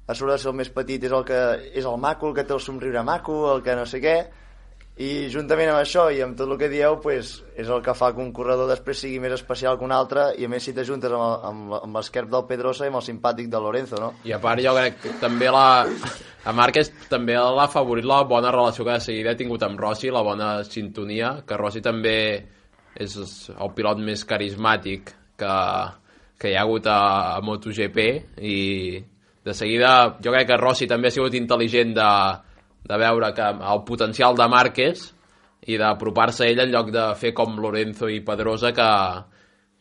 a 0.08 0.16
sobre 0.16 0.38
de 0.38 0.40
ser 0.40 0.54
el 0.54 0.56
més 0.56 0.70
petit 0.72 1.04
és 1.04 1.12
el 1.12 1.26
que 1.28 1.40
és 1.76 1.86
el 1.86 1.98
maco, 2.00 2.30
el 2.30 2.36
que 2.38 2.46
té 2.48 2.56
el 2.56 2.64
somriure 2.64 3.04
maco, 3.04 3.42
el 3.52 3.62
que 3.64 3.76
no 3.76 3.84
sé 3.86 4.00
què, 4.00 4.16
i 4.98 5.28
juntament 5.30 5.70
amb 5.70 5.78
això 5.84 6.08
i 6.10 6.24
amb 6.26 6.34
tot 6.38 6.50
el 6.50 6.58
que 6.58 6.70
dieu 6.72 6.96
pues, 7.02 7.36
és 7.54 7.68
el 7.70 7.84
que 7.86 7.94
fa 7.94 8.10
que 8.16 8.22
un 8.24 8.32
corredor 8.34 8.70
després 8.72 9.04
sigui 9.04 9.20
més 9.22 9.36
especial 9.36 9.78
que 9.78 9.86
un 9.86 9.94
altre 9.94 10.32
i 10.42 10.48
a 10.48 10.50
més 10.50 10.66
si 10.66 10.74
t'ajuntes 10.74 11.14
amb, 11.14 11.44
amb, 11.50 11.76
amb 11.84 12.00
l'esquerp 12.00 12.32
del 12.32 12.48
Pedrosa 12.50 12.88
i 12.88 12.90
amb 12.90 12.98
el 12.98 13.06
simpàtic 13.06 13.52
de 13.54 13.62
Lorenzo 13.62 14.02
no? 14.02 14.10
I 14.26 14.34
a 14.34 14.40
part 14.42 14.64
jo 14.64 14.74
crec 14.78 14.98
que 15.04 15.14
també 15.22 15.52
la... 15.54 15.68
A 16.48 16.54
Márquez 16.56 16.90
també 17.12 17.36
l'ha 17.36 17.68
favorit 17.68 18.06
la 18.08 18.22
bona 18.24 18.54
relació 18.56 18.86
que 18.88 18.96
de 18.96 19.04
seguida 19.04 19.34
ha 19.34 19.38
tingut 19.38 19.66
amb 19.68 19.82
Rossi, 19.82 20.08
la 20.16 20.22
bona 20.24 20.64
sintonia, 20.64 21.34
que 21.46 21.58
Rossi 21.60 21.82
també 21.84 22.18
és 22.96 23.18
el 23.52 23.74
pilot 23.76 24.00
més 24.02 24.24
carismàtic 24.26 25.12
que, 25.38 25.56
que 26.40 26.54
hi 26.54 26.56
ha 26.56 26.64
hagut 26.64 26.88
a, 26.88 27.00
a 27.36 27.42
MotoGP 27.44 28.00
i 28.48 28.58
de 29.46 29.54
seguida 29.54 29.92
jo 30.24 30.34
crec 30.34 30.48
que 30.50 30.62
Rossi 30.62 30.88
també 30.90 31.12
ha 31.12 31.18
sigut 31.18 31.36
intel·ligent 31.38 31.94
de, 32.00 32.10
de 32.88 32.98
veure 33.00 33.34
que 33.36 33.48
el 33.74 33.84
potencial 33.88 34.38
de 34.40 34.48
Márquez 34.52 35.08
i 35.68 35.78
d'apropar-se 35.80 36.46
a 36.46 36.52
ell 36.52 36.64
en 36.64 36.72
lloc 36.72 36.92
de 36.96 37.08
fer 37.20 37.34
com 37.36 37.58
Lorenzo 37.60 38.10
i 38.12 38.22
Pedrosa 38.26 38.72
que, 38.76 38.90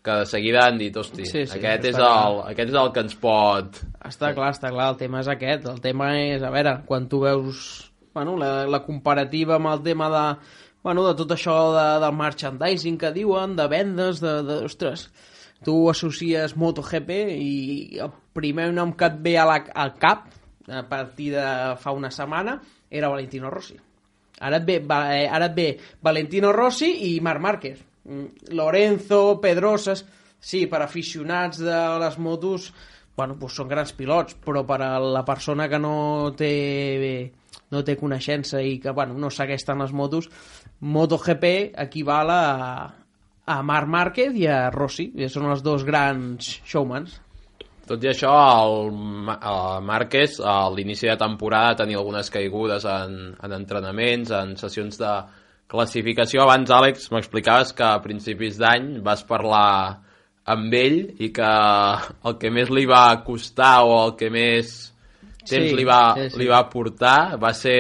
que 0.03 0.21
de 0.23 0.27
seguida 0.27 0.67
han 0.67 0.79
dit, 0.81 0.97
hosti, 0.97 1.27
Sí, 1.27 1.45
sí, 1.47 1.59
aquest, 1.59 1.91
és 1.93 1.99
el, 1.99 2.41
aquest 2.53 2.73
és 2.73 2.79
el 2.83 2.93
que 2.95 3.05
ens 3.07 3.19
pot... 3.23 3.83
Està 4.07 4.33
clar, 4.35 4.53
està 4.57 4.73
clar, 4.75 4.91
el 4.95 5.01
tema 5.01 5.23
és 5.23 5.31
aquest. 5.31 5.69
El 5.71 5.83
tema 5.85 6.13
és, 6.19 6.43
a 6.43 6.51
veure, 6.55 6.81
quan 6.89 7.07
tu 7.11 7.23
veus 7.23 7.93
bueno, 8.17 8.37
la, 8.41 8.65
la 8.65 8.81
comparativa 8.83 9.59
amb 9.59 9.69
el 9.75 9.83
tema 9.85 10.09
de, 10.09 10.27
bueno, 10.83 11.05
de 11.05 11.15
tot 11.19 11.35
això 11.37 11.57
de, 11.75 11.87
del 12.01 12.15
merchandising 12.17 12.97
que 12.99 13.13
diuen, 13.13 13.59
de 13.59 13.67
vendes, 13.69 14.23
de, 14.25 14.39
de 14.47 14.63
ostres, 14.65 15.11
tu 15.67 15.75
associes 15.91 16.57
MotoGP 16.57 17.13
i 17.37 18.01
el 18.01 18.15
primer 18.37 18.71
nom 18.73 18.95
que 18.97 19.11
et 19.11 19.21
ve 19.21 19.37
a 19.39 19.45
la, 19.49 19.61
al 19.75 19.95
cap 20.01 20.31
a 20.67 20.83
partir 20.89 21.33
de 21.35 21.45
fa 21.83 21.93
una 21.95 22.11
setmana 22.11 22.57
era 22.91 23.11
Valentino 23.13 23.51
Rossi. 23.51 23.79
Ara 24.41 24.61
et 24.61 24.67
ve, 24.69 24.77
eh, 24.83 25.29
ara 25.33 25.47
et 25.47 25.57
ve 25.57 25.69
Valentino 26.03 26.53
Rossi 26.53 26.91
i 27.09 27.21
Marc 27.21 27.41
Márquez. 27.41 27.81
Mm, 28.05 28.53
Lorenzo, 28.55 29.41
Pedrosas... 29.41 30.05
Sí, 30.47 30.67
per 30.71 30.79
aficionats 30.85 31.59
de 31.59 31.77
les 31.99 32.19
motos, 32.23 32.69
bueno, 33.17 33.35
doncs 33.41 33.57
són 33.59 33.67
grans 33.67 33.91
pilots, 33.97 34.37
però 34.45 34.61
per 34.69 34.77
a 34.85 34.91
la 35.01 35.25
persona 35.27 35.65
que 35.67 35.81
no 35.81 36.31
té 36.39 36.53
no 37.73 37.83
té 37.83 37.97
coneixença 37.99 38.61
i 38.63 38.77
que 38.79 38.93
bueno, 38.95 39.17
no 39.19 39.31
segueix 39.33 39.65
tant 39.67 39.83
les 39.83 39.95
motos, 39.97 40.29
MotoGP 40.81 41.53
equival 41.87 42.31
a, 42.31 42.45
a 43.47 43.57
Marc 43.67 43.91
Márquez 43.91 44.37
i 44.39 44.47
a 44.47 44.69
Rossi, 44.71 45.09
són 45.33 45.51
els 45.51 45.65
dos 45.67 45.83
grans 45.89 46.61
showmans. 46.69 47.19
Tot 47.87 48.03
i 48.03 48.11
això, 48.11 48.33
el, 48.35 48.89
el 49.37 49.85
Márquez 49.87 50.41
a 50.43 50.57
l'inici 50.75 51.07
de 51.07 51.19
temporada 51.21 51.77
tenia 51.83 52.01
algunes 52.01 52.33
caigudes 52.35 52.87
en, 52.91 53.37
en 53.39 53.55
entrenaments, 53.55 54.33
en 54.35 54.57
sessions 54.59 54.99
de 54.99 55.13
classificació. 55.71 56.43
Abans, 56.43 56.73
Àlex, 56.75 57.07
m'explicaves 57.15 57.71
que 57.79 57.87
a 57.87 58.03
principis 58.03 58.59
d'any 58.59 58.97
vas 59.07 59.23
parlar 59.27 60.03
amb 60.47 60.75
ell 60.79 60.99
i 61.23 61.31
que 61.35 61.53
el 62.27 62.37
que 62.43 62.53
més 62.55 62.71
li 62.75 62.87
va 62.91 63.23
costar 63.27 63.81
o 63.87 63.97
el 64.05 64.15
que 64.19 64.31
més 64.31 64.77
temps 65.47 65.71
Sí, 65.71 65.75
li, 65.79 65.85
va, 65.87 66.15
sí, 66.19 66.29
sí. 66.33 66.41
li 66.41 66.49
va 66.51 66.61
portar 66.71 67.39
va 67.43 67.53
ser 67.55 67.79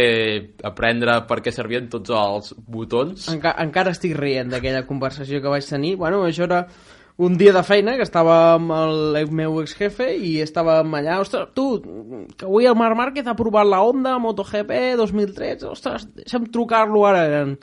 aprendre 0.67 1.19
per 1.27 1.41
què 1.43 1.53
servien 1.55 1.89
tots 1.91 2.13
els 2.15 2.53
botons. 2.63 3.27
Enca 3.33 3.57
encara 3.63 3.95
estic 3.95 4.15
rient 4.19 4.53
d'aquella 4.53 4.85
conversació 4.87 5.43
que 5.43 5.51
vaig 5.53 5.67
tenir. 5.67 5.97
Bueno, 5.99 6.23
això 6.27 6.47
era 6.47 6.63
un 7.17 7.39
dia 7.39 7.53
de 7.53 7.63
feina 7.65 7.95
que 7.97 8.05
estava 8.05 8.37
amb 8.57 8.73
el 8.77 9.31
meu 9.33 9.63
exjefe 9.63 10.11
i 10.21 10.37
estàvem 10.45 10.99
allà, 10.99 11.21
ostres, 11.23 11.49
tu, 11.57 11.81
que 12.37 12.45
avui 12.45 12.69
el 12.69 12.77
Marc 12.77 12.99
Márquez 12.99 13.31
ha 13.31 13.37
provat 13.39 13.69
la 13.69 13.81
Honda 13.81 14.19
MotoGP 14.21 14.97
2013, 15.01 15.71
ostres, 15.71 16.05
deixa'm 16.19 16.51
trucar-lo 16.53 17.07
ara 17.09 17.25
en, 17.41 17.57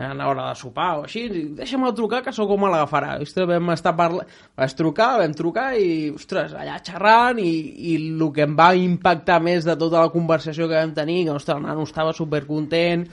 en 0.00 0.24
hora 0.24 0.48
de 0.48 0.56
sopar 0.62 0.88
o 1.02 1.04
així, 1.04 1.26
deixa'm 1.58 1.84
trucar 1.98 2.22
que 2.24 2.32
sóc 2.32 2.48
com 2.48 2.64
l'agafarà. 2.64 3.18
Ostres, 3.20 3.50
vam 3.52 3.70
estar 3.76 3.92
parlant, 4.00 4.32
vaig 4.56 4.76
trucar, 4.80 5.12
vam 5.20 5.36
trucar 5.36 5.68
i, 5.76 6.08
ostres, 6.16 6.56
allà 6.56 6.80
xerrant 6.80 7.44
i, 7.44 7.52
i 7.92 8.00
el 8.00 8.28
que 8.32 8.48
em 8.48 8.56
va 8.56 8.72
impactar 8.80 9.42
més 9.44 9.68
de 9.68 9.76
tota 9.76 10.06
la 10.06 10.12
conversació 10.14 10.72
que 10.72 10.80
vam 10.80 10.96
tenir, 10.96 11.26
que, 11.26 11.36
ostres, 11.36 11.60
el 11.60 11.68
nano 11.68 11.84
estava 11.84 12.16
supercontent, 12.16 13.10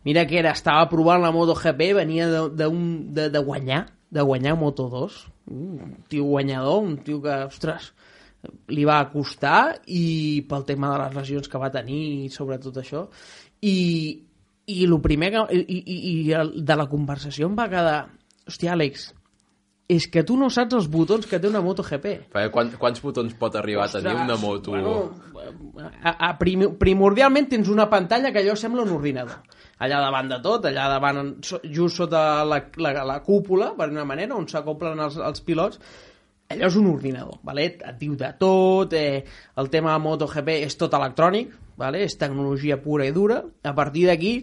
Mira 0.00 0.22
que 0.24 0.38
era, 0.40 0.54
estava 0.56 0.86
provant 0.88 1.20
la 1.20 1.28
MotoGP, 1.28 1.90
venia 1.92 2.24
de, 2.24 2.38
de, 2.56 2.66
un, 2.72 2.84
de, 3.12 3.26
de 3.28 3.40
guanyar, 3.44 3.82
de 4.10 4.22
guanyar 4.26 4.56
Moto2. 4.58 5.20
Un 5.50 5.94
tio 6.08 6.24
guanyador, 6.24 6.82
un 6.82 6.96
tio 7.04 7.20
que, 7.22 7.36
ostres, 7.50 7.92
li 8.72 8.86
va 8.88 9.02
costar 9.12 9.80
i 9.86 10.42
pel 10.48 10.66
tema 10.68 10.92
de 10.92 10.98
les 11.02 11.16
lesions 11.18 11.50
que 11.50 11.60
va 11.60 11.72
tenir 11.74 12.00
i 12.24 12.32
sobretot 12.32 12.80
això. 12.80 13.06
I, 13.60 13.76
i 14.70 14.82
el 14.86 14.96
primer 15.04 15.30
que, 15.34 15.46
i, 15.60 15.80
i, 15.80 15.98
i 16.12 16.62
de 16.64 16.78
la 16.78 16.88
conversació 16.90 17.50
em 17.50 17.56
va 17.58 17.68
quedar 17.72 17.98
hòstia, 18.50 18.74
Àlex, 18.74 19.10
és 19.90 20.06
que 20.06 20.22
tu 20.22 20.36
no 20.38 20.46
saps 20.54 20.76
els 20.78 20.86
botons 20.90 21.26
que 21.26 21.40
té 21.42 21.48
una 21.48 21.62
MotoGP. 21.64 22.10
Perquè 22.30 22.50
Quants, 22.54 22.76
quants 22.78 23.00
botons 23.02 23.32
pot 23.38 23.56
arribar 23.58 23.88
a 23.88 23.92
tenir 23.96 24.14
una 24.22 24.36
moto? 24.38 24.76
Bueno, 24.76 24.92
a, 26.02 26.12
a 26.28 26.30
prim, 26.38 26.68
primordialment 26.78 27.48
tens 27.50 27.70
una 27.72 27.88
pantalla 27.90 28.30
que 28.30 28.44
allò 28.44 28.54
sembla 28.58 28.84
un 28.86 28.94
ordinador. 28.94 29.40
Allà 29.82 29.98
davant 30.04 30.30
de 30.30 30.38
tot, 30.44 30.68
allà 30.70 30.86
davant, 30.92 31.34
just 31.42 31.98
sota 31.98 32.44
la, 32.46 32.60
la, 32.78 32.94
la 33.08 33.18
cúpula, 33.26 33.72
per 33.78 33.90
una 33.90 34.06
manera, 34.06 34.38
on 34.38 34.46
s'acoplen 34.46 35.02
els, 35.02 35.18
els 35.26 35.42
pilots, 35.42 35.82
allò 36.50 36.70
és 36.70 36.78
un 36.78 36.90
ordinador, 36.92 37.40
vale? 37.46 37.66
et 37.74 37.98
diu 37.98 38.14
de 38.18 38.30
tot, 38.38 38.94
eh, 38.94 39.24
el 39.58 39.70
tema 39.74 39.96
de 39.96 40.04
MotoGP 40.06 40.60
és 40.68 40.78
tot 40.78 40.94
electrònic, 40.98 41.54
vale? 41.80 42.04
és 42.06 42.18
tecnologia 42.20 42.78
pura 42.82 43.08
i 43.08 43.14
dura, 43.16 43.42
a 43.62 43.74
partir 43.74 44.06
d'aquí 44.10 44.36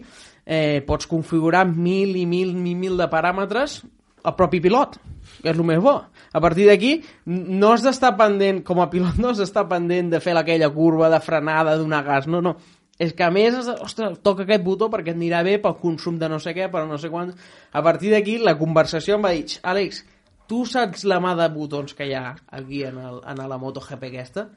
eh, 0.44 0.80
pots 0.84 1.08
configurar 1.08 1.64
mil 1.68 2.16
i 2.16 2.26
mil 2.28 2.56
i 2.66 2.74
mil 2.74 3.00
de 3.00 3.08
paràmetres 3.12 3.84
el 4.24 4.34
propi 4.38 4.60
pilot, 4.64 4.98
que 5.42 5.52
és 5.52 5.56
el 5.56 5.66
més 5.66 5.80
bo. 5.82 5.94
A 6.32 6.40
partir 6.44 6.66
d'aquí, 6.68 6.98
no 7.26 7.72
has 7.72 7.84
d'estar 7.84 8.14
pendent, 8.18 8.62
com 8.66 8.82
a 8.82 8.88
pilot, 8.92 9.20
no 9.22 9.32
has 9.32 9.40
d'estar 9.42 9.66
pendent 9.70 10.10
de 10.12 10.20
fer 10.24 10.36
aquella 10.36 10.70
curva 10.74 11.08
de 11.12 11.20
frenada, 11.24 11.76
de 11.76 11.84
donar 11.84 12.04
gas, 12.06 12.28
no, 12.30 12.42
no. 12.44 12.56
És 12.98 13.12
que 13.14 13.22
a 13.22 13.30
més, 13.30 13.54
ostres, 13.78 14.18
toca 14.26 14.42
aquest 14.42 14.64
botó 14.66 14.88
perquè 14.90 15.12
et 15.14 15.18
anirà 15.18 15.44
bé 15.46 15.56
pel 15.62 15.76
consum 15.78 16.18
de 16.18 16.28
no 16.30 16.40
sé 16.42 16.50
què, 16.56 16.66
per 16.72 16.82
no 16.88 16.98
sé 16.98 17.10
quant. 17.12 17.30
A 17.70 17.82
partir 17.86 18.10
d'aquí, 18.10 18.40
la 18.42 18.56
conversació 18.58 19.14
em 19.16 19.26
va 19.26 19.34
dir, 19.36 19.60
Àlex, 19.62 20.02
tu 20.50 20.64
saps 20.66 21.04
la 21.06 21.20
mà 21.22 21.36
de 21.38 21.46
botons 21.54 21.94
que 21.94 22.08
hi 22.08 22.16
ha 22.18 22.32
aquí 22.58 22.82
en, 22.88 22.98
el, 22.98 23.20
en 23.22 23.44
la 23.46 23.60
MotoGP 23.62 24.08
aquesta? 24.10 24.48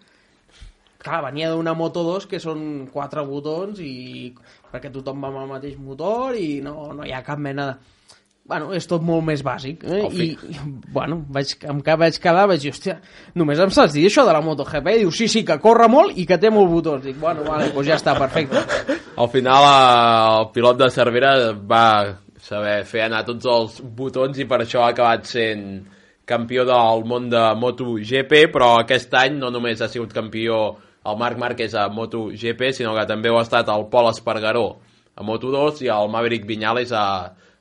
Clar, 1.01 1.22
venia 1.25 1.50
d'una 1.50 1.74
Moto 1.74 2.03
2 2.06 2.27
que 2.30 2.39
són 2.41 2.88
quatre 2.94 3.24
botons 3.25 3.80
i 3.82 4.30
perquè 4.72 4.91
tothom 4.94 5.24
va 5.24 5.32
amb 5.32 5.41
el 5.41 5.50
mateix 5.50 5.80
motor 5.82 6.38
i 6.38 6.62
no, 6.62 6.91
no 6.94 7.08
hi 7.08 7.13
ha 7.13 7.24
cap 7.25 7.41
mena 7.41 7.72
de... 7.72 7.98
Bueno, 8.50 8.71
és 8.74 8.88
tot 8.89 9.03
molt 9.05 9.24
més 9.24 9.43
bàsic. 9.45 9.83
Eh? 9.86 10.01
I, 10.12 10.25
I, 10.33 10.62
bueno, 10.91 11.21
vaig, 11.31 11.53
em 11.69 11.77
vaig 11.86 12.17
quedar, 12.19 12.48
vaig 12.50 12.63
dir, 12.63 12.71
hòstia, 12.74 12.98
només 13.38 13.62
em 13.62 13.69
saps 13.71 13.93
dir 13.93 14.07
això 14.10 14.25
de 14.27 14.33
la 14.33 14.41
MotoGP? 14.43 14.89
I 14.95 15.03
diu, 15.03 15.12
sí, 15.15 15.29
sí, 15.31 15.45
que 15.48 15.60
corre 15.62 15.88
molt 15.91 16.17
i 16.17 16.25
que 16.27 16.39
té 16.41 16.50
molts 16.51 16.74
botons. 16.74 17.05
Dic, 17.05 17.19
bueno, 17.21 17.45
vale, 17.48 17.69
doncs 17.71 17.88
ja 17.88 18.00
està, 18.00 18.17
perfecte. 18.17 18.65
Al 19.21 19.29
final 19.29 19.67
eh, 19.69 20.41
el 20.41 20.50
pilot 20.55 20.81
de 20.81 20.89
Cervera 20.91 21.31
va 21.53 21.86
saber 22.41 22.81
fer 22.89 23.05
anar 23.05 23.21
tots 23.27 23.48
els 23.48 23.77
botons 23.95 24.39
i 24.41 24.48
per 24.50 24.63
això 24.63 24.81
ha 24.83 24.91
acabat 24.95 25.29
sent 25.29 25.65
campió 26.27 26.65
del 26.65 27.05
món 27.07 27.29
de 27.29 27.41
MotoGP, 27.62 28.48
però 28.53 28.74
aquest 28.79 29.13
any 29.19 29.38
no 29.38 29.51
només 29.53 29.81
ha 29.81 29.89
sigut 29.91 30.13
campió 30.15 30.63
el 31.05 31.17
Marc 31.17 31.38
Márquez 31.38 31.75
a 31.77 31.88
MotoGP, 31.93 32.71
sinó 32.75 32.95
que 32.98 33.05
també 33.10 33.29
ho 33.29 33.39
ha 33.39 33.45
estat 33.45 33.69
el 33.74 33.88
Pol 33.93 34.10
Espargaró 34.10 34.65
a 35.15 35.25
Moto2 35.27 35.86
i 35.86 35.91
el 35.93 36.12
Maverick 36.12 36.45
Viñales 36.50 36.93
a, 36.95 37.05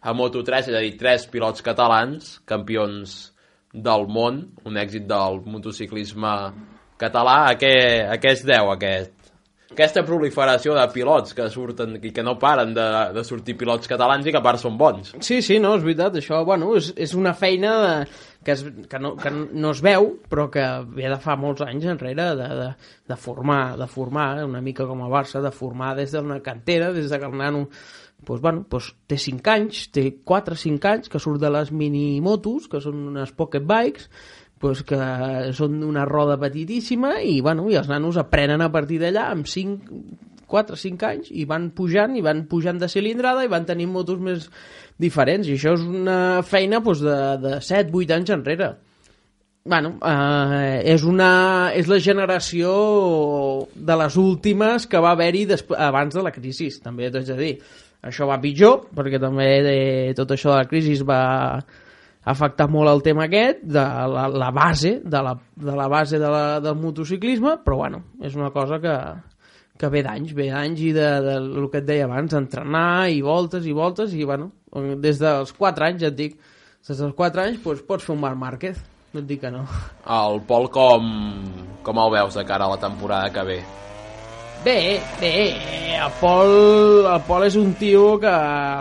a 0.00 0.14
Moto3, 0.16 0.70
és 0.70 0.76
a 0.76 0.82
dir, 0.82 0.96
tres 1.00 1.26
pilots 1.30 1.64
catalans, 1.64 2.38
campions 2.48 3.16
del 3.72 4.06
món, 4.10 4.42
un 4.66 4.78
èxit 4.80 5.06
del 5.08 5.40
motociclisme 5.46 6.34
català. 7.00 7.36
A 7.50 7.56
què, 7.60 7.74
a 8.08 8.16
què 8.20 8.34
es 8.34 8.44
deu 8.46 8.72
aquest, 8.72 9.12
aquesta 9.70 10.02
proliferació 10.06 10.74
de 10.74 10.86
pilots 10.90 11.36
que 11.36 11.46
surten 11.52 11.98
i 12.02 12.10
que 12.14 12.24
no 12.26 12.38
paren 12.40 12.74
de, 12.74 12.88
de 13.14 13.24
sortir 13.26 13.54
pilots 13.60 13.90
catalans 13.90 14.26
i 14.26 14.34
que 14.34 14.40
a 14.40 14.44
part 14.44 14.62
són 14.62 14.78
bons. 14.80 15.14
Sí, 15.22 15.40
sí, 15.46 15.60
no, 15.62 15.76
és 15.78 15.86
veritat, 15.86 16.18
això, 16.18 16.42
bueno, 16.48 16.72
és, 16.80 16.90
és 16.98 17.14
una 17.14 17.36
feina 17.38 17.76
de, 17.84 17.94
que, 18.44 18.52
es, 18.52 18.64
que, 18.64 18.98
no, 18.98 19.14
que 19.20 19.30
no 19.30 19.72
es 19.74 19.80
veu, 19.84 20.14
però 20.30 20.48
que 20.52 20.64
ve 20.96 21.08
de 21.12 21.18
fa 21.20 21.36
molts 21.36 21.64
anys 21.66 21.88
enrere 21.92 22.30
de, 22.38 22.50
de, 22.60 22.68
de 23.10 23.18
formar, 23.20 23.76
de 23.80 23.88
formar, 23.90 24.28
eh, 24.40 24.46
una 24.48 24.62
mica 24.64 24.86
com 24.88 25.04
a 25.04 25.10
Barça, 25.12 25.42
de 25.44 25.52
formar 25.52 25.94
des 25.98 26.14
d'una 26.14 26.40
cantera, 26.44 26.92
des 26.96 27.10
de 27.10 27.18
que 27.20 27.28
el 27.28 27.36
nano 27.36 27.68
pues, 28.24 28.40
bueno, 28.40 28.66
pues, 28.68 28.92
té 29.08 29.16
5 29.16 29.50
anys, 29.50 29.86
té 29.94 30.04
4 30.24 30.54
o 30.54 30.60
5 30.60 30.88
anys, 30.90 31.08
que 31.08 31.20
surt 31.20 31.40
de 31.40 31.50
les 31.52 31.72
minimotos, 31.72 32.68
que 32.68 32.80
són 32.84 33.06
unes 33.08 33.32
pocket 33.32 33.64
bikes, 33.64 34.10
pues, 34.60 34.82
que 34.84 34.98
són 35.56 35.78
d'una 35.80 36.04
roda 36.04 36.36
petitíssima 36.40 37.14
i, 37.24 37.38
bueno, 37.40 37.64
i 37.72 37.78
els 37.80 37.88
nanos 37.88 38.20
aprenen 38.20 38.60
a 38.60 38.68
partir 38.72 39.00
d'allà 39.00 39.30
amb 39.32 39.48
5, 39.48 40.02
4 40.50 40.76
o 40.76 40.82
5 40.82 41.08
anys 41.08 41.32
i 41.32 41.46
van 41.48 41.70
pujant 41.76 42.18
i 42.18 42.24
van 42.26 42.44
pujant 42.50 42.78
de 42.82 42.90
cilindrada 42.90 43.46
i 43.46 43.52
van 43.52 43.66
tenir 43.68 43.88
motos 43.90 44.20
més 44.20 44.50
diferents 45.00 45.48
i 45.48 45.56
això 45.56 45.74
és 45.78 45.86
una 45.86 46.20
feina 46.46 46.82
pues, 46.84 47.02
de, 47.04 47.18
de 47.42 47.58
7-8 47.64 48.16
anys 48.18 48.34
enrere 48.36 48.72
bueno, 49.64 49.98
eh, 50.02 50.82
és, 50.88 51.04
una, 51.04 51.70
és 51.76 51.88
la 51.88 52.00
generació 52.00 52.72
de 53.74 53.98
les 54.02 54.16
últimes 54.16 54.86
que 54.88 55.00
va 55.02 55.12
haver-hi 55.12 55.46
abans 55.76 56.16
de 56.16 56.24
la 56.24 56.32
crisi, 56.32 56.70
també 56.82 57.10
t'haig 57.10 57.28
de 57.28 57.38
dir. 57.38 57.52
Això 58.00 58.24
va 58.24 58.40
pitjor, 58.40 58.86
perquè 58.96 59.20
també 59.20 59.48
de, 59.60 59.78
tot 60.16 60.32
això 60.32 60.54
de 60.54 60.62
la 60.62 60.68
crisi 60.68 60.96
va 61.04 61.60
afectar 62.30 62.66
molt 62.72 62.88
el 62.88 63.02
tema 63.04 63.26
aquest, 63.26 63.60
de 63.64 63.82
la, 64.14 64.26
la 64.28 64.50
base, 64.50 64.98
de 65.04 65.22
la, 65.24 65.34
de 65.56 65.74
la 65.76 65.88
base 65.88 66.18
de 66.20 66.30
la, 66.30 66.44
del 66.64 66.78
motociclisme, 66.80 67.58
però 67.64 67.82
bueno, 67.82 68.04
és 68.24 68.36
una 68.36 68.50
cosa 68.56 68.80
que, 68.80 68.96
que 69.80 69.88
ve 69.88 70.02
d'anys, 70.04 70.34
ve 70.36 70.50
d'anys 70.52 70.80
i 70.84 70.92
de, 70.96 71.08
de, 71.24 71.34
el 71.40 71.68
que 71.72 71.80
et 71.80 71.88
deia 71.88 72.06
abans, 72.06 72.36
entrenar 72.36 73.08
i 73.08 73.22
voltes 73.24 73.66
i 73.66 73.74
voltes 73.76 74.12
i 74.12 74.26
bueno, 74.28 74.50
des 75.00 75.20
dels 75.22 75.52
4 75.56 75.88
anys 75.88 76.04
ja 76.04 76.10
et 76.12 76.18
dic, 76.18 76.38
des 76.86 77.00
dels 77.00 77.16
4 77.16 77.44
anys 77.46 77.60
doncs, 77.64 77.84
pots 77.88 78.04
fer 78.04 78.14
un 78.14 78.20
Marc 78.22 78.38
Márquez, 78.40 78.80
no 79.14 79.22
et 79.22 79.28
dic 79.30 79.40
que 79.42 79.52
no. 79.54 79.64
El 80.20 80.40
Pol 80.48 80.68
com, 80.74 81.10
com 81.86 82.02
el 82.04 82.12
veus 82.18 82.36
de 82.36 82.44
cara 82.46 82.68
a 82.68 82.74
la 82.74 82.80
temporada 82.82 83.32
que 83.32 83.46
ve? 83.48 83.60
Bé, 84.64 85.00
bé, 85.16 85.34
el 85.96 86.12
Pol, 86.20 86.52
el 87.08 87.22
Pol 87.24 87.48
és 87.48 87.56
un 87.56 87.72
tio 87.80 88.18
que, 88.20 88.34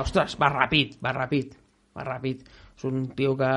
ostres, 0.03 0.35
va 0.41 0.51
ràpid, 0.51 0.97
va 1.03 1.15
ràpid, 1.15 1.55
va 1.95 2.03
ràpid. 2.03 2.43
És 2.79 2.85
un 2.87 3.07
tio 3.15 3.33
que 3.39 3.47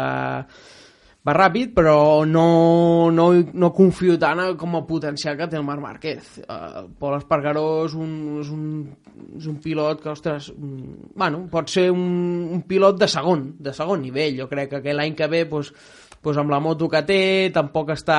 va 1.27 1.35
ràpid, 1.37 1.71
però 1.75 2.25
no, 2.27 3.11
no, 3.15 3.29
no 3.55 3.71
confio 3.75 4.17
tant 4.19 4.43
com 4.59 4.75
a 4.75 4.83
potencial 4.89 5.37
que 5.39 5.47
té 5.47 5.59
el 5.59 5.67
Marc 5.67 5.83
Márquez. 5.85 6.33
Uh, 6.43 6.89
Pol 6.99 7.15
Espargaró 7.19 7.85
és 7.87 7.95
un, 7.95 8.13
és, 8.43 8.51
un, 8.51 8.65
és 9.39 9.47
un 9.47 9.61
pilot 9.63 10.03
que, 10.03 10.11
ostres, 10.11 10.51
mm, 10.57 11.13
bueno, 11.15 11.45
pot 11.53 11.71
ser 11.71 11.91
un, 11.95 12.03
un 12.59 12.65
pilot 12.67 12.99
de 12.99 13.11
segon, 13.11 13.53
de 13.63 13.75
segon 13.77 14.03
nivell. 14.03 14.41
Jo 14.43 14.49
crec 14.51 14.81
que 14.83 14.97
l'any 14.97 15.15
que 15.19 15.31
ve, 15.31 15.45
doncs, 15.51 15.71
doncs 16.23 16.43
amb 16.43 16.51
la 16.55 16.61
moto 16.63 16.91
que 16.91 17.05
té, 17.07 17.23
tampoc 17.55 17.95
està... 17.95 18.19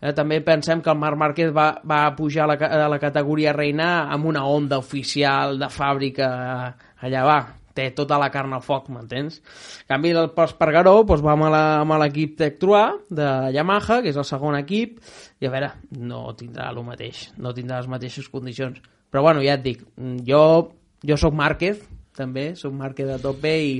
Eh, 0.00 0.14
també 0.16 0.40
pensem 0.40 0.80
que 0.80 0.92
el 0.92 1.00
Marc 1.00 1.20
Márquez 1.20 1.52
va, 1.52 1.74
va 1.84 2.06
pujar 2.16 2.46
a 2.46 2.54
la, 2.54 2.56
a 2.56 2.88
la 2.88 3.00
categoria 3.02 3.52
reina 3.52 4.06
amb 4.08 4.32
una 4.32 4.46
onda 4.48 4.80
oficial 4.80 5.58
de 5.60 5.68
fàbrica 5.68 6.28
eh, 6.40 6.70
allà 7.04 7.24
va, 7.28 7.40
té 7.74 7.88
tota 7.96 8.18
la 8.20 8.30
carn 8.34 8.52
al 8.56 8.64
foc, 8.64 8.88
m'entens? 8.92 9.40
En 9.84 9.94
canvi, 9.94 10.12
el 10.16 10.30
Pol 10.36 10.48
Espargaró 10.50 10.96
doncs, 11.06 11.24
va 11.24 11.36
amb 11.36 11.96
l'equip 12.02 12.36
Tech 12.38 12.58
3 12.62 13.00
de 13.20 13.28
Yamaha, 13.56 14.00
que 14.02 14.12
és 14.12 14.18
el 14.20 14.26
segon 14.28 14.58
equip, 14.58 14.98
i 15.40 15.48
a 15.48 15.52
veure, 15.54 15.72
no 15.98 16.28
tindrà 16.38 16.70
el 16.74 16.82
mateix, 16.86 17.28
no 17.38 17.54
tindrà 17.56 17.80
les 17.80 17.90
mateixes 17.90 18.28
condicions. 18.28 18.80
Però 19.10 19.24
bueno, 19.26 19.42
ja 19.42 19.58
et 19.58 19.64
dic, 19.64 19.82
jo, 20.26 20.44
jo 21.06 21.18
sóc 21.18 21.34
Márquez, 21.34 21.82
també, 22.16 22.52
sóc 22.58 22.74
Márquez 22.76 23.08
de 23.10 23.18
tope 23.22 23.54
i, 23.66 23.76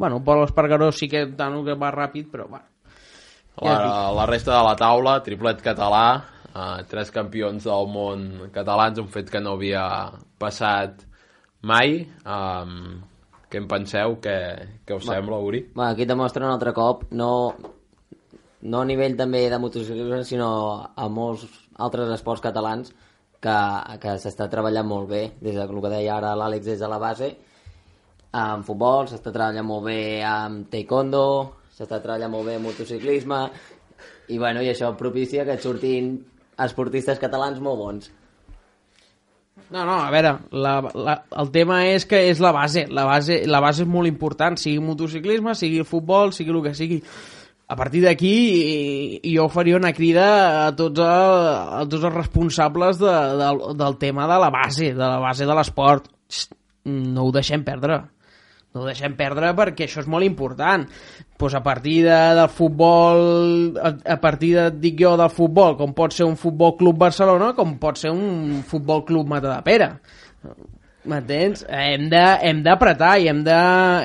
bueno, 0.00 0.22
Pol 0.24 0.44
Espargaró 0.46 0.92
sí 0.92 1.08
que 1.08 1.26
tant 1.36 1.60
que 1.64 1.76
va 1.76 1.94
ràpid, 1.94 2.30
però 2.32 2.48
bueno, 2.48 2.66
La, 3.60 4.10
la 4.16 4.24
resta 4.26 4.54
de 4.54 4.62
la 4.64 4.76
taula, 4.78 5.18
triplet 5.20 5.60
català, 5.60 6.04
eh, 6.54 6.82
tres 6.88 7.10
campions 7.12 7.66
del 7.66 7.88
món 7.92 8.26
catalans, 8.54 9.00
un 9.02 9.10
fet 9.12 9.28
que 9.28 9.42
no 9.42 9.56
havia 9.58 9.84
passat 10.40 11.02
mai. 11.60 12.06
Um, 12.24 13.02
què 13.50 13.58
en 13.58 13.66
penseu? 13.70 14.16
Què, 14.22 14.36
què 14.86 14.96
us 14.96 15.06
sembla, 15.10 15.40
Uri? 15.42 15.64
Bueno, 15.74 15.90
aquí 15.90 16.06
demostra 16.06 16.46
un 16.46 16.52
altre 16.52 16.72
cop, 16.76 17.04
no, 17.10 17.30
no 18.62 18.80
a 18.80 18.88
nivell 18.88 19.16
també 19.18 19.44
de 19.50 19.58
motociclisme, 19.58 20.22
sinó 20.24 20.50
a 20.94 21.08
molts 21.10 21.46
altres 21.80 22.12
esports 22.14 22.44
catalans 22.44 22.92
que, 23.42 23.56
que 24.02 24.16
s'està 24.22 24.46
treballant 24.52 24.86
molt 24.86 25.10
bé, 25.10 25.22
des 25.40 25.56
de 25.56 25.64
el 25.64 25.82
que 25.82 25.92
deia 25.92 26.18
ara 26.18 26.36
l'Àlex 26.38 26.68
des 26.68 26.82
de 26.82 26.90
la 26.90 27.00
base, 27.02 27.32
amb 28.36 28.66
futbol, 28.66 29.08
s'està 29.10 29.32
treballant 29.32 29.66
molt 29.66 29.88
bé 29.88 30.00
amb 30.26 30.70
taekwondo, 30.70 31.26
s'està 31.74 31.98
treballant 31.98 32.30
molt 32.30 32.46
bé 32.46 32.58
amb 32.60 32.70
motociclisme, 32.70 33.40
i 34.30 34.38
bueno, 34.38 34.62
i 34.62 34.70
això 34.70 34.92
propicia 34.96 35.44
que 35.48 35.58
et 35.58 35.64
surtin 35.64 36.14
esportistes 36.60 37.18
catalans 37.18 37.58
molt 37.64 37.80
bons. 37.80 38.10
No, 39.70 39.84
no, 39.84 39.96
a 40.02 40.10
veure, 40.10 40.32
la, 40.50 40.72
la, 40.94 41.16
el 41.42 41.50
tema 41.54 41.82
és 41.90 42.06
que 42.08 42.22
és 42.30 42.40
la 42.42 42.50
base, 42.56 42.86
la 42.90 43.04
base, 43.06 43.42
la 43.46 43.60
base 43.62 43.84
és 43.84 43.90
molt 43.90 44.10
important, 44.10 44.56
sigui 44.58 44.80
motociclisme, 44.82 45.54
sigui 45.58 45.84
futbol, 45.86 46.32
sigui 46.34 46.54
el 46.54 46.62
que 46.64 46.74
sigui. 46.78 46.98
A 47.70 47.76
partir 47.78 48.00
d'aquí, 48.02 49.20
jo 49.30 49.44
faria 49.52 49.78
una 49.78 49.92
crida 49.94 50.24
a 50.66 50.70
tots, 50.74 50.98
el, 50.98 51.50
a 51.78 51.84
tots 51.86 52.08
els 52.08 52.16
responsables 52.16 52.98
de, 52.98 53.12
del, 53.38 53.60
del 53.78 53.98
tema 54.00 54.26
de 54.26 54.40
la 54.42 54.50
base, 54.50 54.90
de 54.90 55.04
la 55.04 55.20
base 55.22 55.46
de 55.46 55.54
l'esport. 55.54 56.08
No 56.90 57.28
ho 57.28 57.30
deixem 57.36 57.62
perdre. 57.62 58.00
No 58.74 58.82
ho 58.82 58.88
deixem 58.88 59.14
perdre 59.18 59.52
perquè 59.58 59.86
això 59.86 60.02
és 60.02 60.10
molt 60.10 60.26
important. 60.26 60.88
Pues 61.40 61.54
a 61.56 61.62
partir 61.64 62.02
de, 62.04 62.10
del 62.36 62.48
futbol, 62.52 63.78
a, 63.80 63.94
a 64.12 64.18
partir 64.20 64.54
de, 64.58 64.66
dic 64.76 64.98
jo, 65.00 65.14
del 65.16 65.30
futbol, 65.32 65.72
com 65.78 65.94
pot 65.96 66.12
ser 66.12 66.26
un 66.28 66.36
futbol 66.36 66.74
club 66.76 66.98
Barcelona, 67.00 67.54
com 67.56 67.78
pot 67.80 67.96
ser 67.96 68.10
un 68.12 68.60
futbol 68.68 69.06
club 69.08 69.30
Matadepera. 69.32 69.94
M'entens? 71.08 71.62
Hem 71.64 72.10
de- 72.12 72.38
hem 72.44 72.58
d'apretar 72.62 73.14
i 73.22 73.28
hem 73.30 73.38
de- 73.42 73.54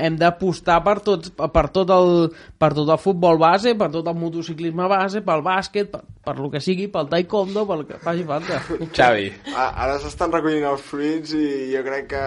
hem 0.06 0.16
d'apostar 0.16 0.78
per, 0.86 0.94
tot, 1.04 1.28
per, 1.52 1.66
tot 1.76 1.90
el, 1.92 2.30
per 2.58 2.70
tot 2.74 2.88
el 2.96 2.98
futbol 3.04 3.38
base, 3.38 3.76
per 3.76 3.90
tot 3.92 4.08
el 4.08 4.16
motociclisme 4.16 4.88
base, 4.88 5.20
pel 5.22 5.44
bàsquet, 5.44 5.92
per, 5.92 6.06
per 6.24 6.38
lo 6.40 6.48
que 6.50 6.62
sigui, 6.64 6.88
pel 6.88 7.10
taekwondo, 7.12 7.66
pel 7.68 7.84
que 7.90 8.00
faci 8.00 8.24
falta. 8.24 8.62
Xavi, 8.96 9.28
Ara 9.60 10.00
s'estan 10.00 10.32
recollint 10.32 10.64
els 10.72 10.88
fruits 10.88 11.36
i 11.36 11.74
jo 11.76 11.84
crec 11.84 12.08
que 12.16 12.24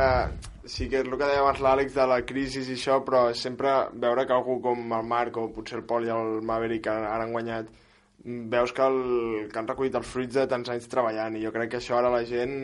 sí 0.69 0.89
que 0.89 1.01
és 1.01 1.07
el 1.09 1.17
que 1.17 1.25
deia 1.27 1.43
abans 1.43 1.61
l'Àlex 1.65 1.97
de 1.97 2.07
la 2.11 2.21
crisi 2.29 2.63
i 2.63 2.77
això, 2.77 3.01
però 3.05 3.29
sempre 3.35 3.75
veure 4.07 4.27
que 4.29 4.37
algú 4.37 4.59
com 4.65 4.95
el 4.99 5.07
Marc 5.13 5.37
o 5.41 5.49
potser 5.55 5.81
el 5.81 5.87
Pol 5.89 6.07
i 6.07 6.13
el 6.15 6.41
Maverick 6.45 6.85
que 6.87 6.95
ara 6.95 7.25
han 7.25 7.35
guanyat 7.37 7.71
veus 8.53 8.73
que, 8.77 8.83
el, 8.83 9.49
que 9.53 9.59
han 9.61 9.69
recollit 9.71 9.95
els 9.97 10.09
fruits 10.13 10.35
de 10.35 10.47
tants 10.51 10.69
anys 10.75 10.91
treballant 10.93 11.39
i 11.39 11.45
jo 11.45 11.53
crec 11.55 11.73
que 11.73 11.81
això 11.81 11.97
ara 11.99 12.13
la 12.13 12.25
gent 12.29 12.55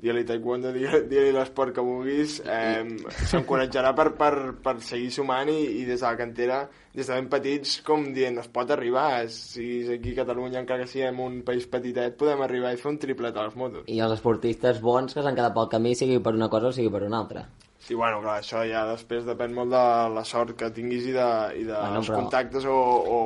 digue-li 0.00 0.24
taekwondo, 0.24 0.70
digue- 0.72 1.02
digue-li 1.10 1.32
l'esport 1.36 1.74
que 1.76 1.84
vulguis. 1.84 2.38
Eh, 2.44 2.84
s'encoratjarà 3.28 3.92
per, 3.96 4.08
per, 4.16 4.34
per 4.64 4.76
seguir 4.84 5.10
sumant 5.12 5.50
i, 5.52 5.58
i 5.80 5.84
des 5.84 6.00
de 6.00 6.06
la 6.06 6.16
cantera 6.16 6.60
des 6.94 7.06
de 7.06 7.14
ben 7.14 7.28
petits 7.30 7.76
com 7.86 8.08
dient 8.16 8.40
es 8.42 8.48
pot 8.50 8.70
arribar 8.74 9.28
si 9.30 9.84
aquí 9.94 10.14
a 10.16 10.22
Catalunya 10.24 10.58
encara 10.64 10.82
que 10.82 10.90
siguem 10.90 11.20
un 11.22 11.40
país 11.46 11.68
petitet 11.70 12.16
podem 12.18 12.40
arribar 12.42 12.72
i 12.74 12.80
fer 12.80 12.90
un 12.90 12.98
triplet 12.98 13.36
a 13.36 13.44
les 13.46 13.56
motos. 13.60 13.84
I 13.86 14.00
els 14.02 14.16
esportistes 14.16 14.80
bons 14.82 15.14
que 15.14 15.22
s'han 15.22 15.36
quedat 15.38 15.54
pel 15.54 15.68
camí, 15.70 15.94
sigui 15.94 16.18
per 16.18 16.32
una 16.34 16.48
cosa 16.50 16.72
o 16.72 16.72
sigui 16.74 16.90
per 16.90 17.04
una 17.06 17.20
altra. 17.22 17.44
Sí, 17.80 17.94
bueno, 17.96 18.18
clar, 18.20 18.40
això 18.42 18.60
ja 18.68 18.82
després 18.90 19.24
depèn 19.24 19.54
molt 19.56 19.70
de 19.72 19.82
la 20.14 20.22
sort 20.28 20.52
que 20.58 20.68
tinguis 20.74 21.06
i 21.08 21.14
de, 21.14 21.28
i 21.62 21.64
de 21.64 21.72
Bueno, 21.76 22.02
els 22.02 22.10
però- 22.10 22.18
contactes 22.20 22.66
o... 22.68 22.74
o... 22.76 23.20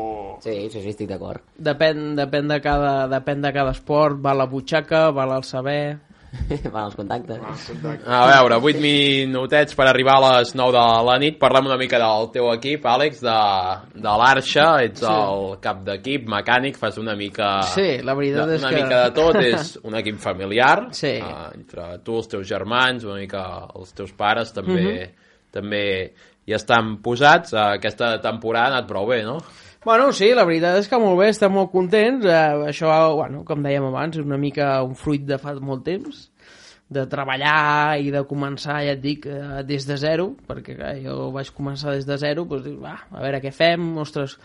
Sí, 0.44 0.54
sí, 0.70 0.80
sí, 0.80 0.92
estic 0.92 1.08
d'acord. 1.10 1.42
Depèn, 1.58 2.14
depèn, 2.18 2.46
de 2.52 2.60
cada, 2.62 2.92
depèn 3.10 3.42
de 3.42 3.50
cada 3.52 3.72
esport, 3.74 4.20
val 4.22 4.38
la 4.38 4.46
butxaca, 4.50 5.08
val 5.10 5.34
el 5.38 5.44
saber... 5.48 5.98
Van 6.74 6.84
els 6.88 6.94
contactes. 6.98 7.38
a 8.06 8.20
veure, 8.26 8.56
8 8.58 8.80
minutets 8.82 9.74
per 9.78 9.86
arribar 9.88 10.16
a 10.18 10.32
les 10.38 10.54
9 10.56 10.72
de 10.74 10.84
la 11.08 11.16
nit. 11.22 11.38
Parlem 11.40 11.68
una 11.70 11.76
mica 11.80 11.98
del 12.02 12.30
teu 12.34 12.50
equip, 12.52 12.84
Àlex, 12.90 13.20
de, 13.24 13.36
de 13.94 14.14
l'Arxa. 14.20 14.66
Ets 14.84 15.04
Sí. 15.04 15.10
el 15.12 15.58
cap 15.64 15.82
d'equip, 15.86 16.26
mecànic, 16.28 16.76
fas 16.80 16.98
una 16.98 17.14
mica... 17.16 17.62
Sí, 17.74 17.98
la 18.02 18.14
veritat 18.18 18.44
una, 18.48 18.54
és 18.58 18.62
una 18.66 18.70
que- 18.74 18.82
mica 18.82 19.00
de 19.04 19.10
tot, 19.16 19.36
és 19.54 19.78
un 19.84 19.94
equip 20.00 20.18
familiar. 20.18 20.88
Sí. 20.92 21.14
eh, 21.18 21.48
entre 21.54 21.98
tu, 22.04 22.16
els 22.22 22.28
teus 22.28 22.46
germans, 22.48 23.04
una 23.04 23.20
mica 23.22 23.44
els 23.74 23.92
teus 23.94 24.12
pares, 24.12 24.52
també, 24.52 24.80
Mhm. 24.84 25.10
també 25.54 25.84
hi 26.46 26.52
estan 26.52 26.96
posats. 27.02 27.52
Eh, 27.54 27.62
aquesta 27.78 28.18
temporada 28.20 28.66
ha 28.66 28.78
anat 28.78 28.88
prou 28.90 29.06
bé, 29.08 29.22
no? 29.24 29.38
Bueno, 29.84 30.12
sí, 30.16 30.30
la 30.32 30.46
veritat 30.48 30.78
és 30.80 30.86
que 30.88 30.96
molt 30.96 31.18
bé, 31.20 31.28
estem 31.28 31.52
molt 31.52 31.68
contents. 31.68 32.24
Eh, 32.24 32.68
això, 32.70 32.88
bueno, 33.18 33.42
com 33.44 33.60
dèiem 33.64 33.84
abans, 33.90 34.16
és 34.16 34.24
una 34.24 34.40
mica 34.40 34.78
un 34.82 34.94
fruit 34.96 35.26
de 35.28 35.36
fa 35.40 35.52
molt 35.60 35.84
temps 35.84 36.30
de 36.94 37.02
treballar 37.10 37.98
i 38.00 38.10
de 38.12 38.22
començar, 38.28 38.78
ja 38.84 38.92
et 38.94 39.00
dic, 39.02 39.26
eh, 39.26 39.62
des 39.66 39.84
de 39.88 39.96
zero, 40.00 40.30
perquè 40.48 40.76
clar, 40.76 40.92
jo 41.02 41.30
vaig 41.34 41.50
començar 41.56 41.94
des 41.94 42.04
de 42.06 42.16
zero, 42.20 42.44
doncs 42.48 42.64
dic, 42.64 42.76
va, 42.80 42.94
a 43.10 43.22
veure 43.24 43.40
què 43.42 43.52
fem, 43.52 43.86
ostres, 44.00 44.36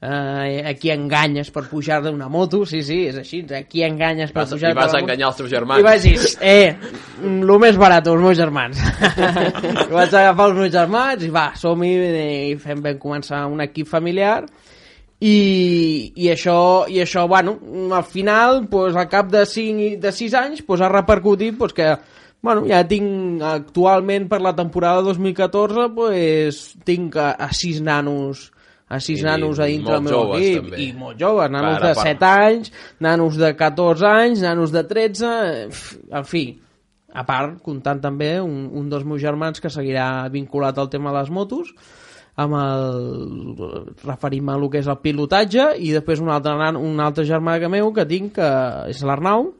eh, 0.00 0.62
a 0.66 0.74
qui 0.78 0.92
enganyes 0.94 1.50
per 1.54 1.66
pujar 1.70 2.00
d'una 2.02 2.30
moto, 2.30 2.64
sí, 2.66 2.82
sí, 2.86 3.00
és 3.10 3.18
així, 3.18 3.42
a 3.54 3.64
qui 3.66 3.84
enganyes 3.86 4.32
per 4.32 4.44
Vas, 4.44 4.54
pujar 4.54 4.72
I 4.72 4.78
vas 4.78 4.92
de 4.92 4.98
la 4.98 5.02
enganyar 5.04 5.28
els 5.30 5.42
teus 5.42 5.50
moto? 5.50 5.56
germans. 5.56 5.80
I 5.80 5.88
vaig 5.88 6.06
dir, 6.06 6.16
eh, 6.40 6.76
el 7.22 7.58
més 7.66 7.82
barat, 7.82 8.06
els 8.06 8.22
meus 8.22 8.38
germans. 8.38 8.78
I 8.78 9.92
vaig 9.98 10.14
agafar 10.14 10.48
els 10.48 10.58
meus 10.62 10.72
germans 10.72 11.26
i 11.26 11.30
va, 11.34 11.50
som-hi 11.54 11.92
i 12.54 12.56
fem, 12.62 12.82
vam 12.82 12.98
començar 13.02 13.46
un 13.50 13.62
equip 13.66 13.90
familiar 13.90 14.46
i, 15.20 16.12
i, 16.14 16.28
això, 16.30 16.86
i 16.88 17.00
això, 17.02 17.26
bueno, 17.28 17.56
al 17.94 18.04
final, 18.06 18.66
pues, 18.70 18.94
al 18.96 19.08
cap 19.10 19.30
de 19.32 19.44
5 19.46 19.80
i 19.82 19.96
de 19.98 20.12
6 20.14 20.34
anys, 20.38 20.62
pues, 20.62 20.80
ha 20.80 20.88
repercutit 20.92 21.56
pues, 21.58 21.72
que 21.74 21.96
bueno, 22.40 22.62
ja 22.70 22.84
tinc 22.86 23.42
actualment 23.42 24.28
per 24.30 24.38
la 24.40 24.52
temporada 24.54 25.02
2014 25.02 25.88
pues, 25.96 26.60
tinc 26.86 27.16
a, 27.18 27.32
a 27.34 27.48
6 27.52 27.80
nanos 27.82 28.52
a 28.88 29.00
6 29.04 29.20
I 29.20 29.24
nanos 29.26 29.58
a 29.60 29.66
dintre 29.68 29.98
del 29.98 30.04
meu 30.06 30.14
joves, 30.14 30.44
equip 30.46 30.62
també. 30.70 30.78
i 30.86 30.92
molt 30.96 31.18
joves, 31.20 31.50
nanos 31.50 31.74
Per 31.74 31.82
a 31.82 31.88
de 31.90 31.94
part. 31.98 32.06
7 32.06 32.24
anys 32.46 32.70
nanos 33.04 33.36
de 33.36 33.50
14 33.58 34.06
anys, 34.06 34.40
nanos 34.46 34.70
de 34.72 34.84
13 34.88 35.32
f- 35.68 35.98
en 36.08 36.24
fi 36.24 36.44
a 37.12 37.26
part, 37.26 37.58
comptant 37.64 37.98
també 38.00 38.36
un, 38.40 38.68
un 38.72 38.88
dels 38.88 39.04
meus 39.04 39.20
germans 39.20 39.60
que 39.60 39.68
seguirà 39.72 40.28
vinculat 40.32 40.78
al 40.78 40.88
tema 40.92 41.10
de 41.12 41.18
les 41.18 41.30
motos 41.34 41.74
amb 42.38 42.54
el 42.54 43.62
referim 44.06 44.48
a 44.48 44.56
el 44.56 44.68
que 44.70 44.82
és 44.82 44.88
el 44.90 45.00
pilotatge 45.02 45.72
i 45.82 45.90
després 45.94 46.22
un 46.22 46.30
altre, 46.30 46.54
un 46.78 47.00
altre 47.02 47.26
germà 47.26 47.56
meu 47.72 47.90
que 47.94 48.06
tinc 48.06 48.36
que 48.38 48.50
és 48.92 49.02
l'Arnau 49.02 49.50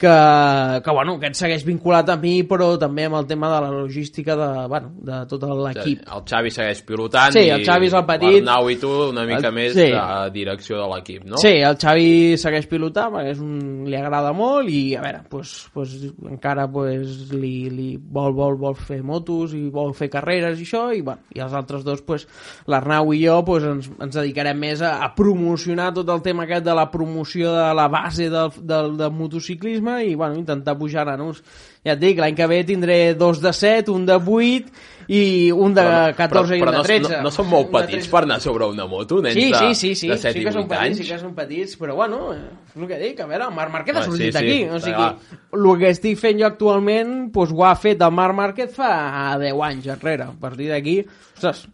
que, 0.00 0.80
que, 0.84 0.90
bueno, 0.96 1.18
que 1.20 1.28
et 1.28 1.36
segueix 1.36 1.64
vinculat 1.66 2.08
a 2.08 2.16
mi 2.20 2.38
però 2.48 2.70
també 2.80 3.04
amb 3.08 3.18
el 3.20 3.26
tema 3.28 3.50
de 3.52 3.58
la 3.66 3.70
logística 3.74 4.36
de, 4.38 4.48
bueno, 4.72 4.92
de 5.04 5.18
tot 5.28 5.44
l'equip 5.44 6.06
El 6.08 6.22
Xavi 6.26 6.52
segueix 6.54 6.80
pilotant 6.88 7.34
Sí, 7.36 7.42
el 7.52 7.64
Xavi 7.66 7.90
és 7.90 7.96
el 7.98 8.06
petit. 8.08 8.38
l'Arnau 8.40 8.70
i 8.72 8.78
tu 8.80 8.90
una 9.10 9.26
mica 9.28 9.50
El- 9.50 9.54
més 9.58 9.74
sí. 9.76 9.88
de 9.92 10.30
direcció 10.32 10.78
de 10.80 10.86
l'equip, 10.94 11.24
no? 11.28 11.36
Sí, 11.42 11.52
el 11.60 11.76
Xavi 11.80 12.36
segueix 12.40 12.66
pilotant, 12.70 13.12
perquè 13.14 13.34
és 13.34 13.40
un, 13.44 13.84
li 13.90 13.96
agrada 13.98 14.32
molt 14.36 14.70
i 14.72 14.94
a 14.96 15.02
veure, 15.04 15.20
pues, 15.28 15.52
pues, 15.74 15.92
encara 16.30 16.66
pues, 16.72 17.28
li, 17.34 17.68
li 17.70 17.90
vol, 18.00 18.32
vol, 18.36 18.56
vol 18.60 18.76
fer 18.78 19.02
motos 19.04 19.52
i 19.58 19.66
vol 19.70 19.92
fer 19.98 20.08
carreres 20.12 20.58
i 20.60 20.64
això, 20.68 20.86
i, 20.96 21.02
bueno, 21.04 21.26
i 21.36 21.42
els 21.44 21.52
altres 21.56 21.84
dos, 21.84 22.00
pues, 22.06 22.26
l'Arnau 22.70 23.12
i 23.12 23.20
jo, 23.26 23.40
pues, 23.44 23.64
ens, 23.68 23.90
ens 24.00 24.16
dedicarem 24.16 24.58
més 24.58 24.80
a, 24.82 24.96
a 25.04 25.12
promocionar 25.14 25.90
tot 25.96 26.08
el 26.14 26.22
tema 26.24 26.46
aquest 26.48 26.64
de 26.64 26.74
la 26.78 26.88
promoció 26.90 27.52
de 27.52 27.68
la 27.76 27.88
base 27.92 28.30
del, 28.32 28.50
del, 28.62 28.96
del 28.96 29.12
motociclisme 29.12 29.89
ritme 29.98 30.04
i 30.10 30.14
bueno, 30.14 30.36
intentar 30.38 30.76
pujar 30.78 31.06
nanos. 31.06 31.42
Ja 31.84 31.94
et 31.94 32.00
dic, 32.00 32.18
l'any 32.20 32.34
que 32.36 32.46
ve 32.46 32.62
tindré 32.64 33.14
dos 33.14 33.40
de 33.40 33.52
7, 33.52 33.90
un 33.90 34.04
de 34.06 34.14
8 34.18 34.70
i 35.08 35.50
un 35.50 35.72
de 35.74 35.82
14 36.16 36.56
i 36.58 36.60
un 36.62 36.70
de 36.70 36.82
13. 36.84 37.00
no, 37.02 37.08
no, 37.16 37.22
no 37.24 37.30
són 37.34 37.48
molt 37.48 37.70
petits 37.72 38.04
13. 38.06 38.10
per 38.12 38.22
anar 38.26 38.40
sobre 38.40 38.66
una 38.68 38.86
moto, 38.86 39.20
nens 39.24 39.34
Sí, 39.34 39.48
de, 39.50 39.58
sí, 39.58 39.74
sí, 39.74 39.94
sí, 39.94 40.08
de 40.12 40.18
7 40.18 40.32
sí 40.34 40.40
i 40.40 40.44
que 40.44 40.52
són 40.52 40.66
8 40.66 40.68
petits, 40.68 40.84
anys. 40.86 40.98
sí 41.00 41.08
que 41.08 41.18
són 41.18 41.34
petits, 41.34 41.76
però 41.80 41.96
bueno, 41.96 42.20
eh, 42.34 42.44
és 42.68 42.76
el 42.76 42.86
que 42.86 42.98
dic, 43.00 43.20
a 43.20 43.26
veure, 43.26 43.48
el 43.48 43.54
Marc 43.56 43.72
Márquez 43.72 43.96
ha 43.96 44.00
Ah, 44.00 44.04
sortit 44.04 44.30
sí, 44.30 44.32
sí, 44.32 44.38
aquí, 44.38 44.58
o 44.70 44.78
sigui, 44.80 45.08
el 45.56 45.78
que 45.80 45.90
estic 45.90 46.18
fent 46.20 46.38
jo 46.40 46.46
actualment, 46.46 47.32
doncs 47.32 47.52
ho 47.56 47.64
ha 47.64 47.74
fet 47.76 48.02
el 48.02 48.12
Marc 48.12 48.34
Márquez 48.36 48.74
fa 48.76 49.36
10 49.40 49.62
anys 49.72 49.86
enrere, 49.96 50.24
a 50.30 50.32
partir 50.38 50.68
d'aquí, 50.70 51.00
ostres, 51.36 51.64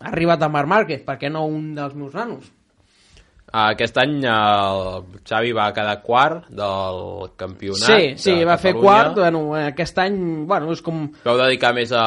ha 0.00 0.08
arribat 0.08 0.42
el 0.46 0.50
Marc 0.54 0.68
Márquez, 0.68 1.02
per 1.04 1.18
què 1.18 1.28
no 1.32 1.44
un 1.46 1.74
dels 1.74 1.94
meus 1.94 2.14
nanos? 2.14 2.52
Ah, 3.52 3.68
Aquest 3.76 3.96
any 4.02 4.24
el 4.26 4.80
Xavi 5.26 5.52
va 5.54 5.68
quedar 5.72 6.00
quart 6.02 6.48
del 6.50 6.98
campionat 7.38 7.86
Sí, 7.86 8.08
sí, 8.18 8.34
va 8.44 8.56
fer 8.58 8.72
quart, 8.74 9.14
bueno, 9.20 9.44
aquest 9.60 10.00
any, 10.02 10.18
bueno, 10.50 10.72
és 10.74 10.82
com... 10.84 11.04
Vau 11.24 11.38
dedicar 11.38 11.70
més 11.76 11.94
a 11.94 12.02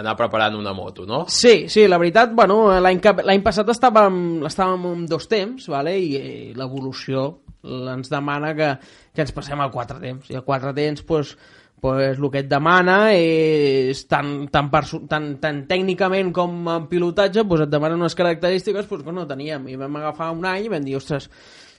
anar 0.00 0.16
preparant 0.18 0.56
una 0.56 0.72
moto, 0.72 1.04
no? 1.06 1.26
Sí, 1.28 1.68
sí, 1.68 1.84
la 1.90 2.00
veritat, 2.00 2.32
bueno, 2.34 2.64
l'any 2.80 3.44
passat 3.44 3.68
estàvem, 3.74 4.16
estàvem 4.48 4.88
en 4.94 5.06
dos 5.10 5.28
temps, 5.28 5.68
vale? 5.70 5.98
i 6.00 6.16
eh, 6.16 6.52
l'evolució 6.56 7.28
ens 7.62 8.10
demana 8.10 8.54
que, 8.58 8.72
que 9.14 9.22
ens 9.22 9.34
passem 9.36 9.60
al 9.60 9.70
quatre 9.70 10.00
temps. 10.02 10.30
I 10.32 10.40
al 10.40 10.46
quatre 10.46 10.72
temps, 10.74 11.04
pues, 11.06 11.36
pues, 11.82 12.14
el 12.14 12.28
que 12.30 12.44
et 12.44 12.46
demana 12.46 13.10
és 13.10 14.04
tant, 14.06 14.28
tant, 14.54 14.68
tant, 15.10 15.26
tant 15.42 15.58
tècnicament 15.66 16.30
com 16.36 16.54
en 16.70 16.86
pilotatge, 16.86 17.42
pues, 17.50 17.64
et 17.64 17.72
demana 17.72 17.98
unes 17.98 18.14
característiques 18.14 18.86
pues, 18.86 19.02
que 19.02 19.14
no 19.16 19.26
teníem. 19.26 19.66
I 19.66 19.74
vam 19.80 19.98
agafar 19.98 20.30
un 20.30 20.46
any 20.46 20.68
i 20.68 20.70
vam 20.70 20.86
dir, 20.86 20.94
ostres, 21.00 21.26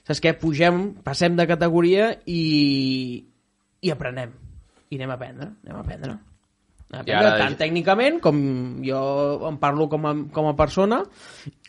saps 0.04 0.20
què? 0.20 0.34
Pugem, 0.36 0.84
passem 1.08 1.40
de 1.40 1.48
categoria 1.48 2.10
i, 2.28 2.44
i 3.80 3.96
aprenem. 3.96 4.36
I 4.92 5.00
anem 5.00 5.16
a 5.16 5.16
aprendre, 5.16 5.50
anem 5.64 5.80
a 5.80 5.82
aprendre. 5.86 6.20
A 6.94 7.02
I 7.06 7.12
ara- 7.16 7.36
tant 7.40 7.56
tècnicament 7.58 8.20
com 8.22 8.38
jo 8.84 9.00
em 9.48 9.56
parlo 9.62 9.88
com 9.90 10.06
a, 10.06 10.12
com 10.32 10.48
a 10.50 10.54
persona 10.58 11.02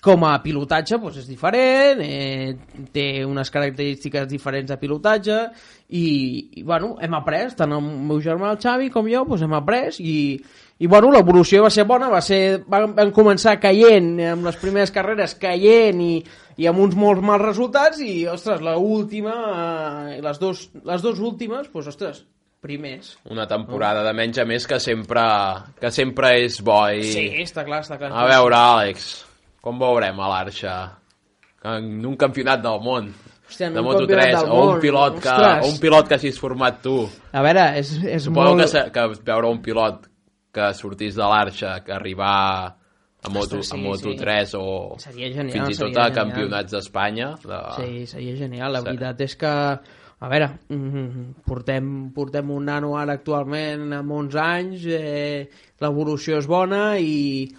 com 0.06 0.22
a 0.28 0.36
pilotatge 0.44 1.00
doncs 1.02 1.18
és 1.24 1.28
diferent 1.30 2.02
eh, 2.06 2.54
té 2.94 3.06
unes 3.26 3.50
característiques 3.50 4.28
diferents 4.30 4.70
de 4.70 4.78
pilotatge 4.78 5.40
i, 5.90 6.06
i 6.60 6.64
bueno, 6.64 6.96
hem 7.02 7.16
après 7.18 7.56
tant 7.58 7.74
el 7.74 7.82
meu 7.82 8.22
germà 8.22 8.52
el 8.54 8.62
Xavi 8.62 8.92
com 8.94 9.10
jo 9.10 9.24
doncs 9.26 9.42
hem 9.48 9.56
après 9.58 9.98
i, 10.04 10.16
i 10.78 10.88
bueno, 10.92 11.10
l'evolució 11.16 11.64
va 11.66 11.72
ser 11.74 11.88
bona 11.90 12.12
va 12.14 12.22
ser, 12.22 12.62
vam, 12.70 12.94
vam 12.98 13.12
començar 13.16 13.58
caient 13.64 14.14
amb 14.36 14.46
les 14.46 14.62
primeres 14.62 14.94
carreres 14.94 15.34
caient 15.42 16.02
i, 16.06 16.14
i 16.62 16.70
amb 16.70 16.86
uns 16.86 16.94
molts 16.96 17.26
mals 17.26 17.42
resultats 17.48 18.00
i 18.06 18.28
ostres, 18.30 18.62
l'última 18.62 19.34
eh, 20.14 20.22
les, 20.22 20.40
dos, 20.40 20.68
les 20.86 21.02
dos 21.02 21.20
últimes 21.20 21.72
doncs 21.74 21.90
ostres, 21.96 22.26
primers 22.62 23.18
Una 23.30 23.46
temporada 23.48 24.04
de 24.04 24.14
menys 24.18 24.40
a 24.42 24.46
més 24.46 24.66
que 24.68 24.80
sempre, 24.80 25.22
que 25.80 25.92
sempre 25.92 26.32
és 26.46 26.60
bo. 26.66 26.80
I... 26.90 27.04
Sí, 27.04 27.26
està 27.44 27.66
clar, 27.68 27.82
està 27.86 27.98
clar. 28.02 28.12
A 28.14 28.26
veure, 28.30 28.56
Àlex, 28.58 29.10
com 29.62 29.78
veurem 29.82 30.20
a 30.20 30.30
l'Arxa? 30.32 30.76
En 31.66 32.06
un 32.06 32.16
campionat 32.18 32.62
del 32.62 32.80
món. 32.86 33.08
Hòstia, 33.46 33.68
en 33.70 33.76
de 33.78 33.82
un 33.82 33.86
Moto3, 33.86 34.08
campionat 34.10 34.42
del 34.42 34.52
o 34.52 34.62
un 34.62 34.70
món, 34.72 34.80
pilot 34.82 35.20
que, 35.22 35.30
ostres. 35.30 35.66
o 35.66 35.70
un 35.70 35.80
pilot 35.82 36.08
que 36.10 36.16
hagis 36.18 36.40
format 36.42 36.80
tu. 36.82 36.96
A 37.34 37.42
veure, 37.46 37.66
és, 37.82 37.92
és 38.06 38.24
Suposo 38.26 38.52
molt... 38.56 38.62
que, 38.64 38.68
se- 38.72 38.88
que 38.94 39.06
veure 39.30 39.52
un 39.54 39.62
pilot 39.66 40.08
que 40.56 40.70
sortís 40.74 41.18
de 41.18 41.26
l'Arxa, 41.30 41.76
que 41.86 41.94
arribar 41.94 42.34
a 43.26 43.30
Moto, 43.30 43.58
Ostres, 43.60 43.70
sí, 43.70 43.76
a 43.78 43.82
Moto 43.82 44.12
sí. 44.12 44.18
3 44.18 44.52
o 44.58 44.66
Seria 45.02 45.30
genial, 45.34 45.52
fins 45.58 45.72
i 45.74 45.78
tot 45.82 45.90
a 45.98 46.08
genial. 46.08 46.14
campionats 46.18 46.72
d'Espanya. 46.74 47.30
De... 47.44 47.60
Sí, 47.78 48.06
seria 48.08 48.36
genial. 48.38 48.74
La 48.74 48.82
Sí. 48.82 48.86
veritat 48.92 49.22
és 49.26 49.36
que, 49.42 49.54
a 50.20 50.30
veure, 50.32 50.50
mm, 50.70 51.44
portem, 51.46 52.12
portem 52.16 52.52
un 52.52 52.66
nano 52.70 52.96
ara 52.98 53.18
actualment 53.20 53.92
amb 53.94 54.12
11 54.12 54.40
anys, 54.40 54.86
eh, 54.88 55.50
l'evolució 55.84 56.40
és 56.40 56.48
bona 56.48 56.98
i, 56.98 57.50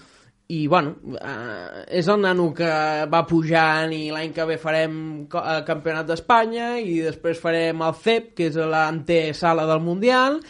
i 0.48 0.66
bueno, 0.66 0.94
eh, 1.20 1.84
és 2.00 2.08
el 2.08 2.20
nano 2.22 2.52
que 2.54 2.70
va 3.12 3.24
pujant 3.28 3.92
i 3.92 4.10
l'any 4.10 4.32
que 4.32 4.46
ve 4.48 4.56
farem 4.62 4.98
el 5.26 5.64
campionat 5.68 6.08
d'Espanya 6.08 6.76
i 6.80 7.00
després 7.04 7.40
farem 7.42 7.82
el 7.82 7.94
CEP, 7.94 8.32
que 8.34 8.48
és 8.48 8.56
l'antesala 8.56 9.66
del 9.68 9.84
Mundial, 9.84 10.40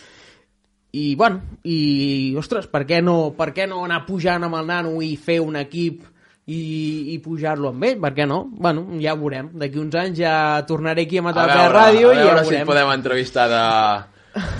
i 0.97 1.15
bueno, 1.19 1.59
i 1.65 2.35
ostres, 2.39 2.71
per 2.71 2.87
què 2.89 3.03
no, 3.03 3.35
per 3.37 3.51
què 3.53 3.67
no 3.69 3.83
anar 3.85 4.05
pujant 4.07 4.47
amb 4.47 4.57
el 4.61 4.71
nano 4.71 5.01
i 5.03 5.17
fer 5.17 5.41
un 5.45 5.59
equip 5.61 6.07
i, 6.47 7.15
i 7.15 7.17
pujar-lo 7.19 7.73
amb 7.73 7.85
ell, 7.89 7.97
per 8.03 8.13
què 8.15 8.27
no? 8.29 8.45
Bueno, 8.55 8.85
ja 9.03 9.17
ho 9.17 9.19
veurem, 9.19 9.51
d'aquí 9.59 9.81
uns 9.83 9.97
anys 9.99 10.21
ja 10.21 10.35
tornaré 10.69 11.07
aquí 11.07 11.19
a 11.19 11.25
a 11.25 11.27
matar 11.27 11.47
veure, 11.51 11.65
la 11.65 11.73
ràdio 11.75 12.13
i 12.13 12.21
ja 12.21 12.29
veure 12.29 12.41
ho 12.41 12.45
si 12.45 12.55
veurem. 12.55 12.69
podem 12.71 12.93
entrevistar 12.95 13.49
de 13.51 13.65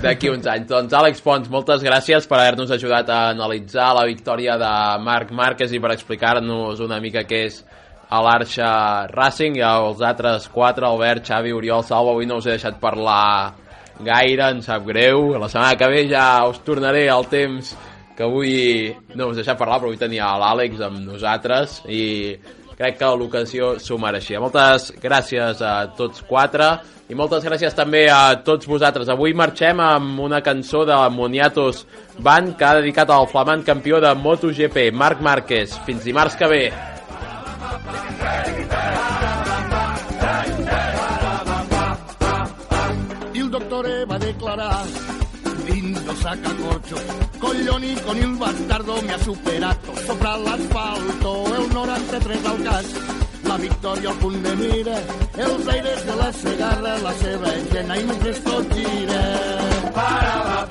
d'aquí 0.03 0.31
uns 0.33 0.47
anys. 0.49 0.67
Doncs 0.71 0.95
Àlex 0.97 1.21
Pons, 1.23 1.51
moltes 1.53 1.83
gràcies 1.85 2.27
per 2.27 2.39
haver-nos 2.41 2.71
ajudat 2.73 3.11
a 3.13 3.19
analitzar 3.35 3.91
la 3.95 4.07
victòria 4.09 4.57
de 4.59 4.73
Marc 5.05 5.31
Márquez 5.37 5.75
i 5.77 5.81
per 5.85 5.93
explicar-nos 5.93 6.81
una 6.81 6.99
mica 6.99 7.27
què 7.29 7.43
és 7.51 7.61
a 8.09 8.23
l'Arxa 8.25 8.71
Racing 9.13 9.59
i 9.61 9.63
als 9.67 10.01
altres 10.01 10.49
quatre, 10.49 10.87
Albert, 10.89 11.27
Xavi, 11.29 11.53
Oriol, 11.53 11.85
Salva, 11.85 12.15
avui 12.15 12.27
no 12.27 12.41
us 12.41 12.47
he 12.47 12.55
deixat 12.55 12.81
parlar 12.81 13.53
gaire, 14.01 14.51
em 14.51 14.63
sap 14.65 14.87
greu. 14.89 15.35
La 15.37 15.51
setmana 15.53 15.77
que 15.77 15.91
ve 15.93 16.07
ja 16.09 16.47
us 16.49 16.59
tornaré 16.65 17.07
al 17.13 17.29
temps 17.29 17.77
que 18.17 18.25
avui 18.25 18.95
no 19.15 19.31
us 19.31 19.37
deixat 19.37 19.59
parlar, 19.61 19.79
però 19.81 19.93
avui 19.93 20.01
tenia 20.01 20.33
l'Àlex 20.41 20.81
amb 20.87 21.03
nosaltres 21.05 21.83
i 21.93 22.37
crec 22.77 22.99
que 23.01 23.11
l'ocasió 23.17 23.77
s'ho 23.81 23.99
mereixia. 24.01 24.41
Moltes 24.41 24.91
gràcies 25.03 25.63
a 25.65 25.75
tots 25.97 26.25
quatre 26.29 26.71
i 27.09 27.15
moltes 27.15 27.45
gràcies 27.47 27.77
també 27.77 28.07
a 28.11 28.41
tots 28.45 28.67
vosaltres. 28.69 29.09
Avui 29.13 29.37
marxem 29.37 29.81
amb 29.81 30.21
una 30.21 30.43
cançó 30.43 30.85
de 30.89 30.97
Moniatos 31.13 31.85
Band 32.19 32.57
que 32.57 32.67
ha 32.67 32.75
dedicat 32.81 33.13
al 33.13 33.29
flamant 33.31 33.65
campió 33.65 34.01
de 34.01 34.13
MotoGP, 34.15 34.91
Marc 34.93 35.23
Márquez. 35.23 35.79
Fins 35.87 36.05
dimarts 36.05 36.37
que 36.37 36.53
ve. 36.53 36.67
il 43.47 43.51
dottore 43.51 44.05
va 44.07 44.17
a 44.17 45.06
sacacorcio 46.27 46.97
Coglioni 47.39 47.95
con 48.03 48.17
il 48.17 48.37
bastardo 48.37 49.01
mi 49.01 49.13
ha 49.13 49.19
superato. 49.19 49.95
Sopra 50.05 50.37
l'asfalto 50.37 51.55
è 51.55 51.59
un 51.59 51.71
93 51.71 52.39
al 52.43 52.63
gas 52.63 52.87
La 53.43 53.57
vittoria 53.57 54.09
al 54.09 54.17
punt 54.17 54.37
de 54.37 54.55
mira 54.57 54.97
Els 55.37 55.69
aires 55.69 56.05
de 56.05 56.15
la 56.17 56.33
segarra 56.33 56.99
La 56.99 57.13
seva 57.13 57.53
gent 57.71 57.91
ai 57.91 58.03
mentre 58.05 58.43
tot 58.43 58.75
gira. 58.75 59.23
Para 59.93 60.35
la 60.49 60.67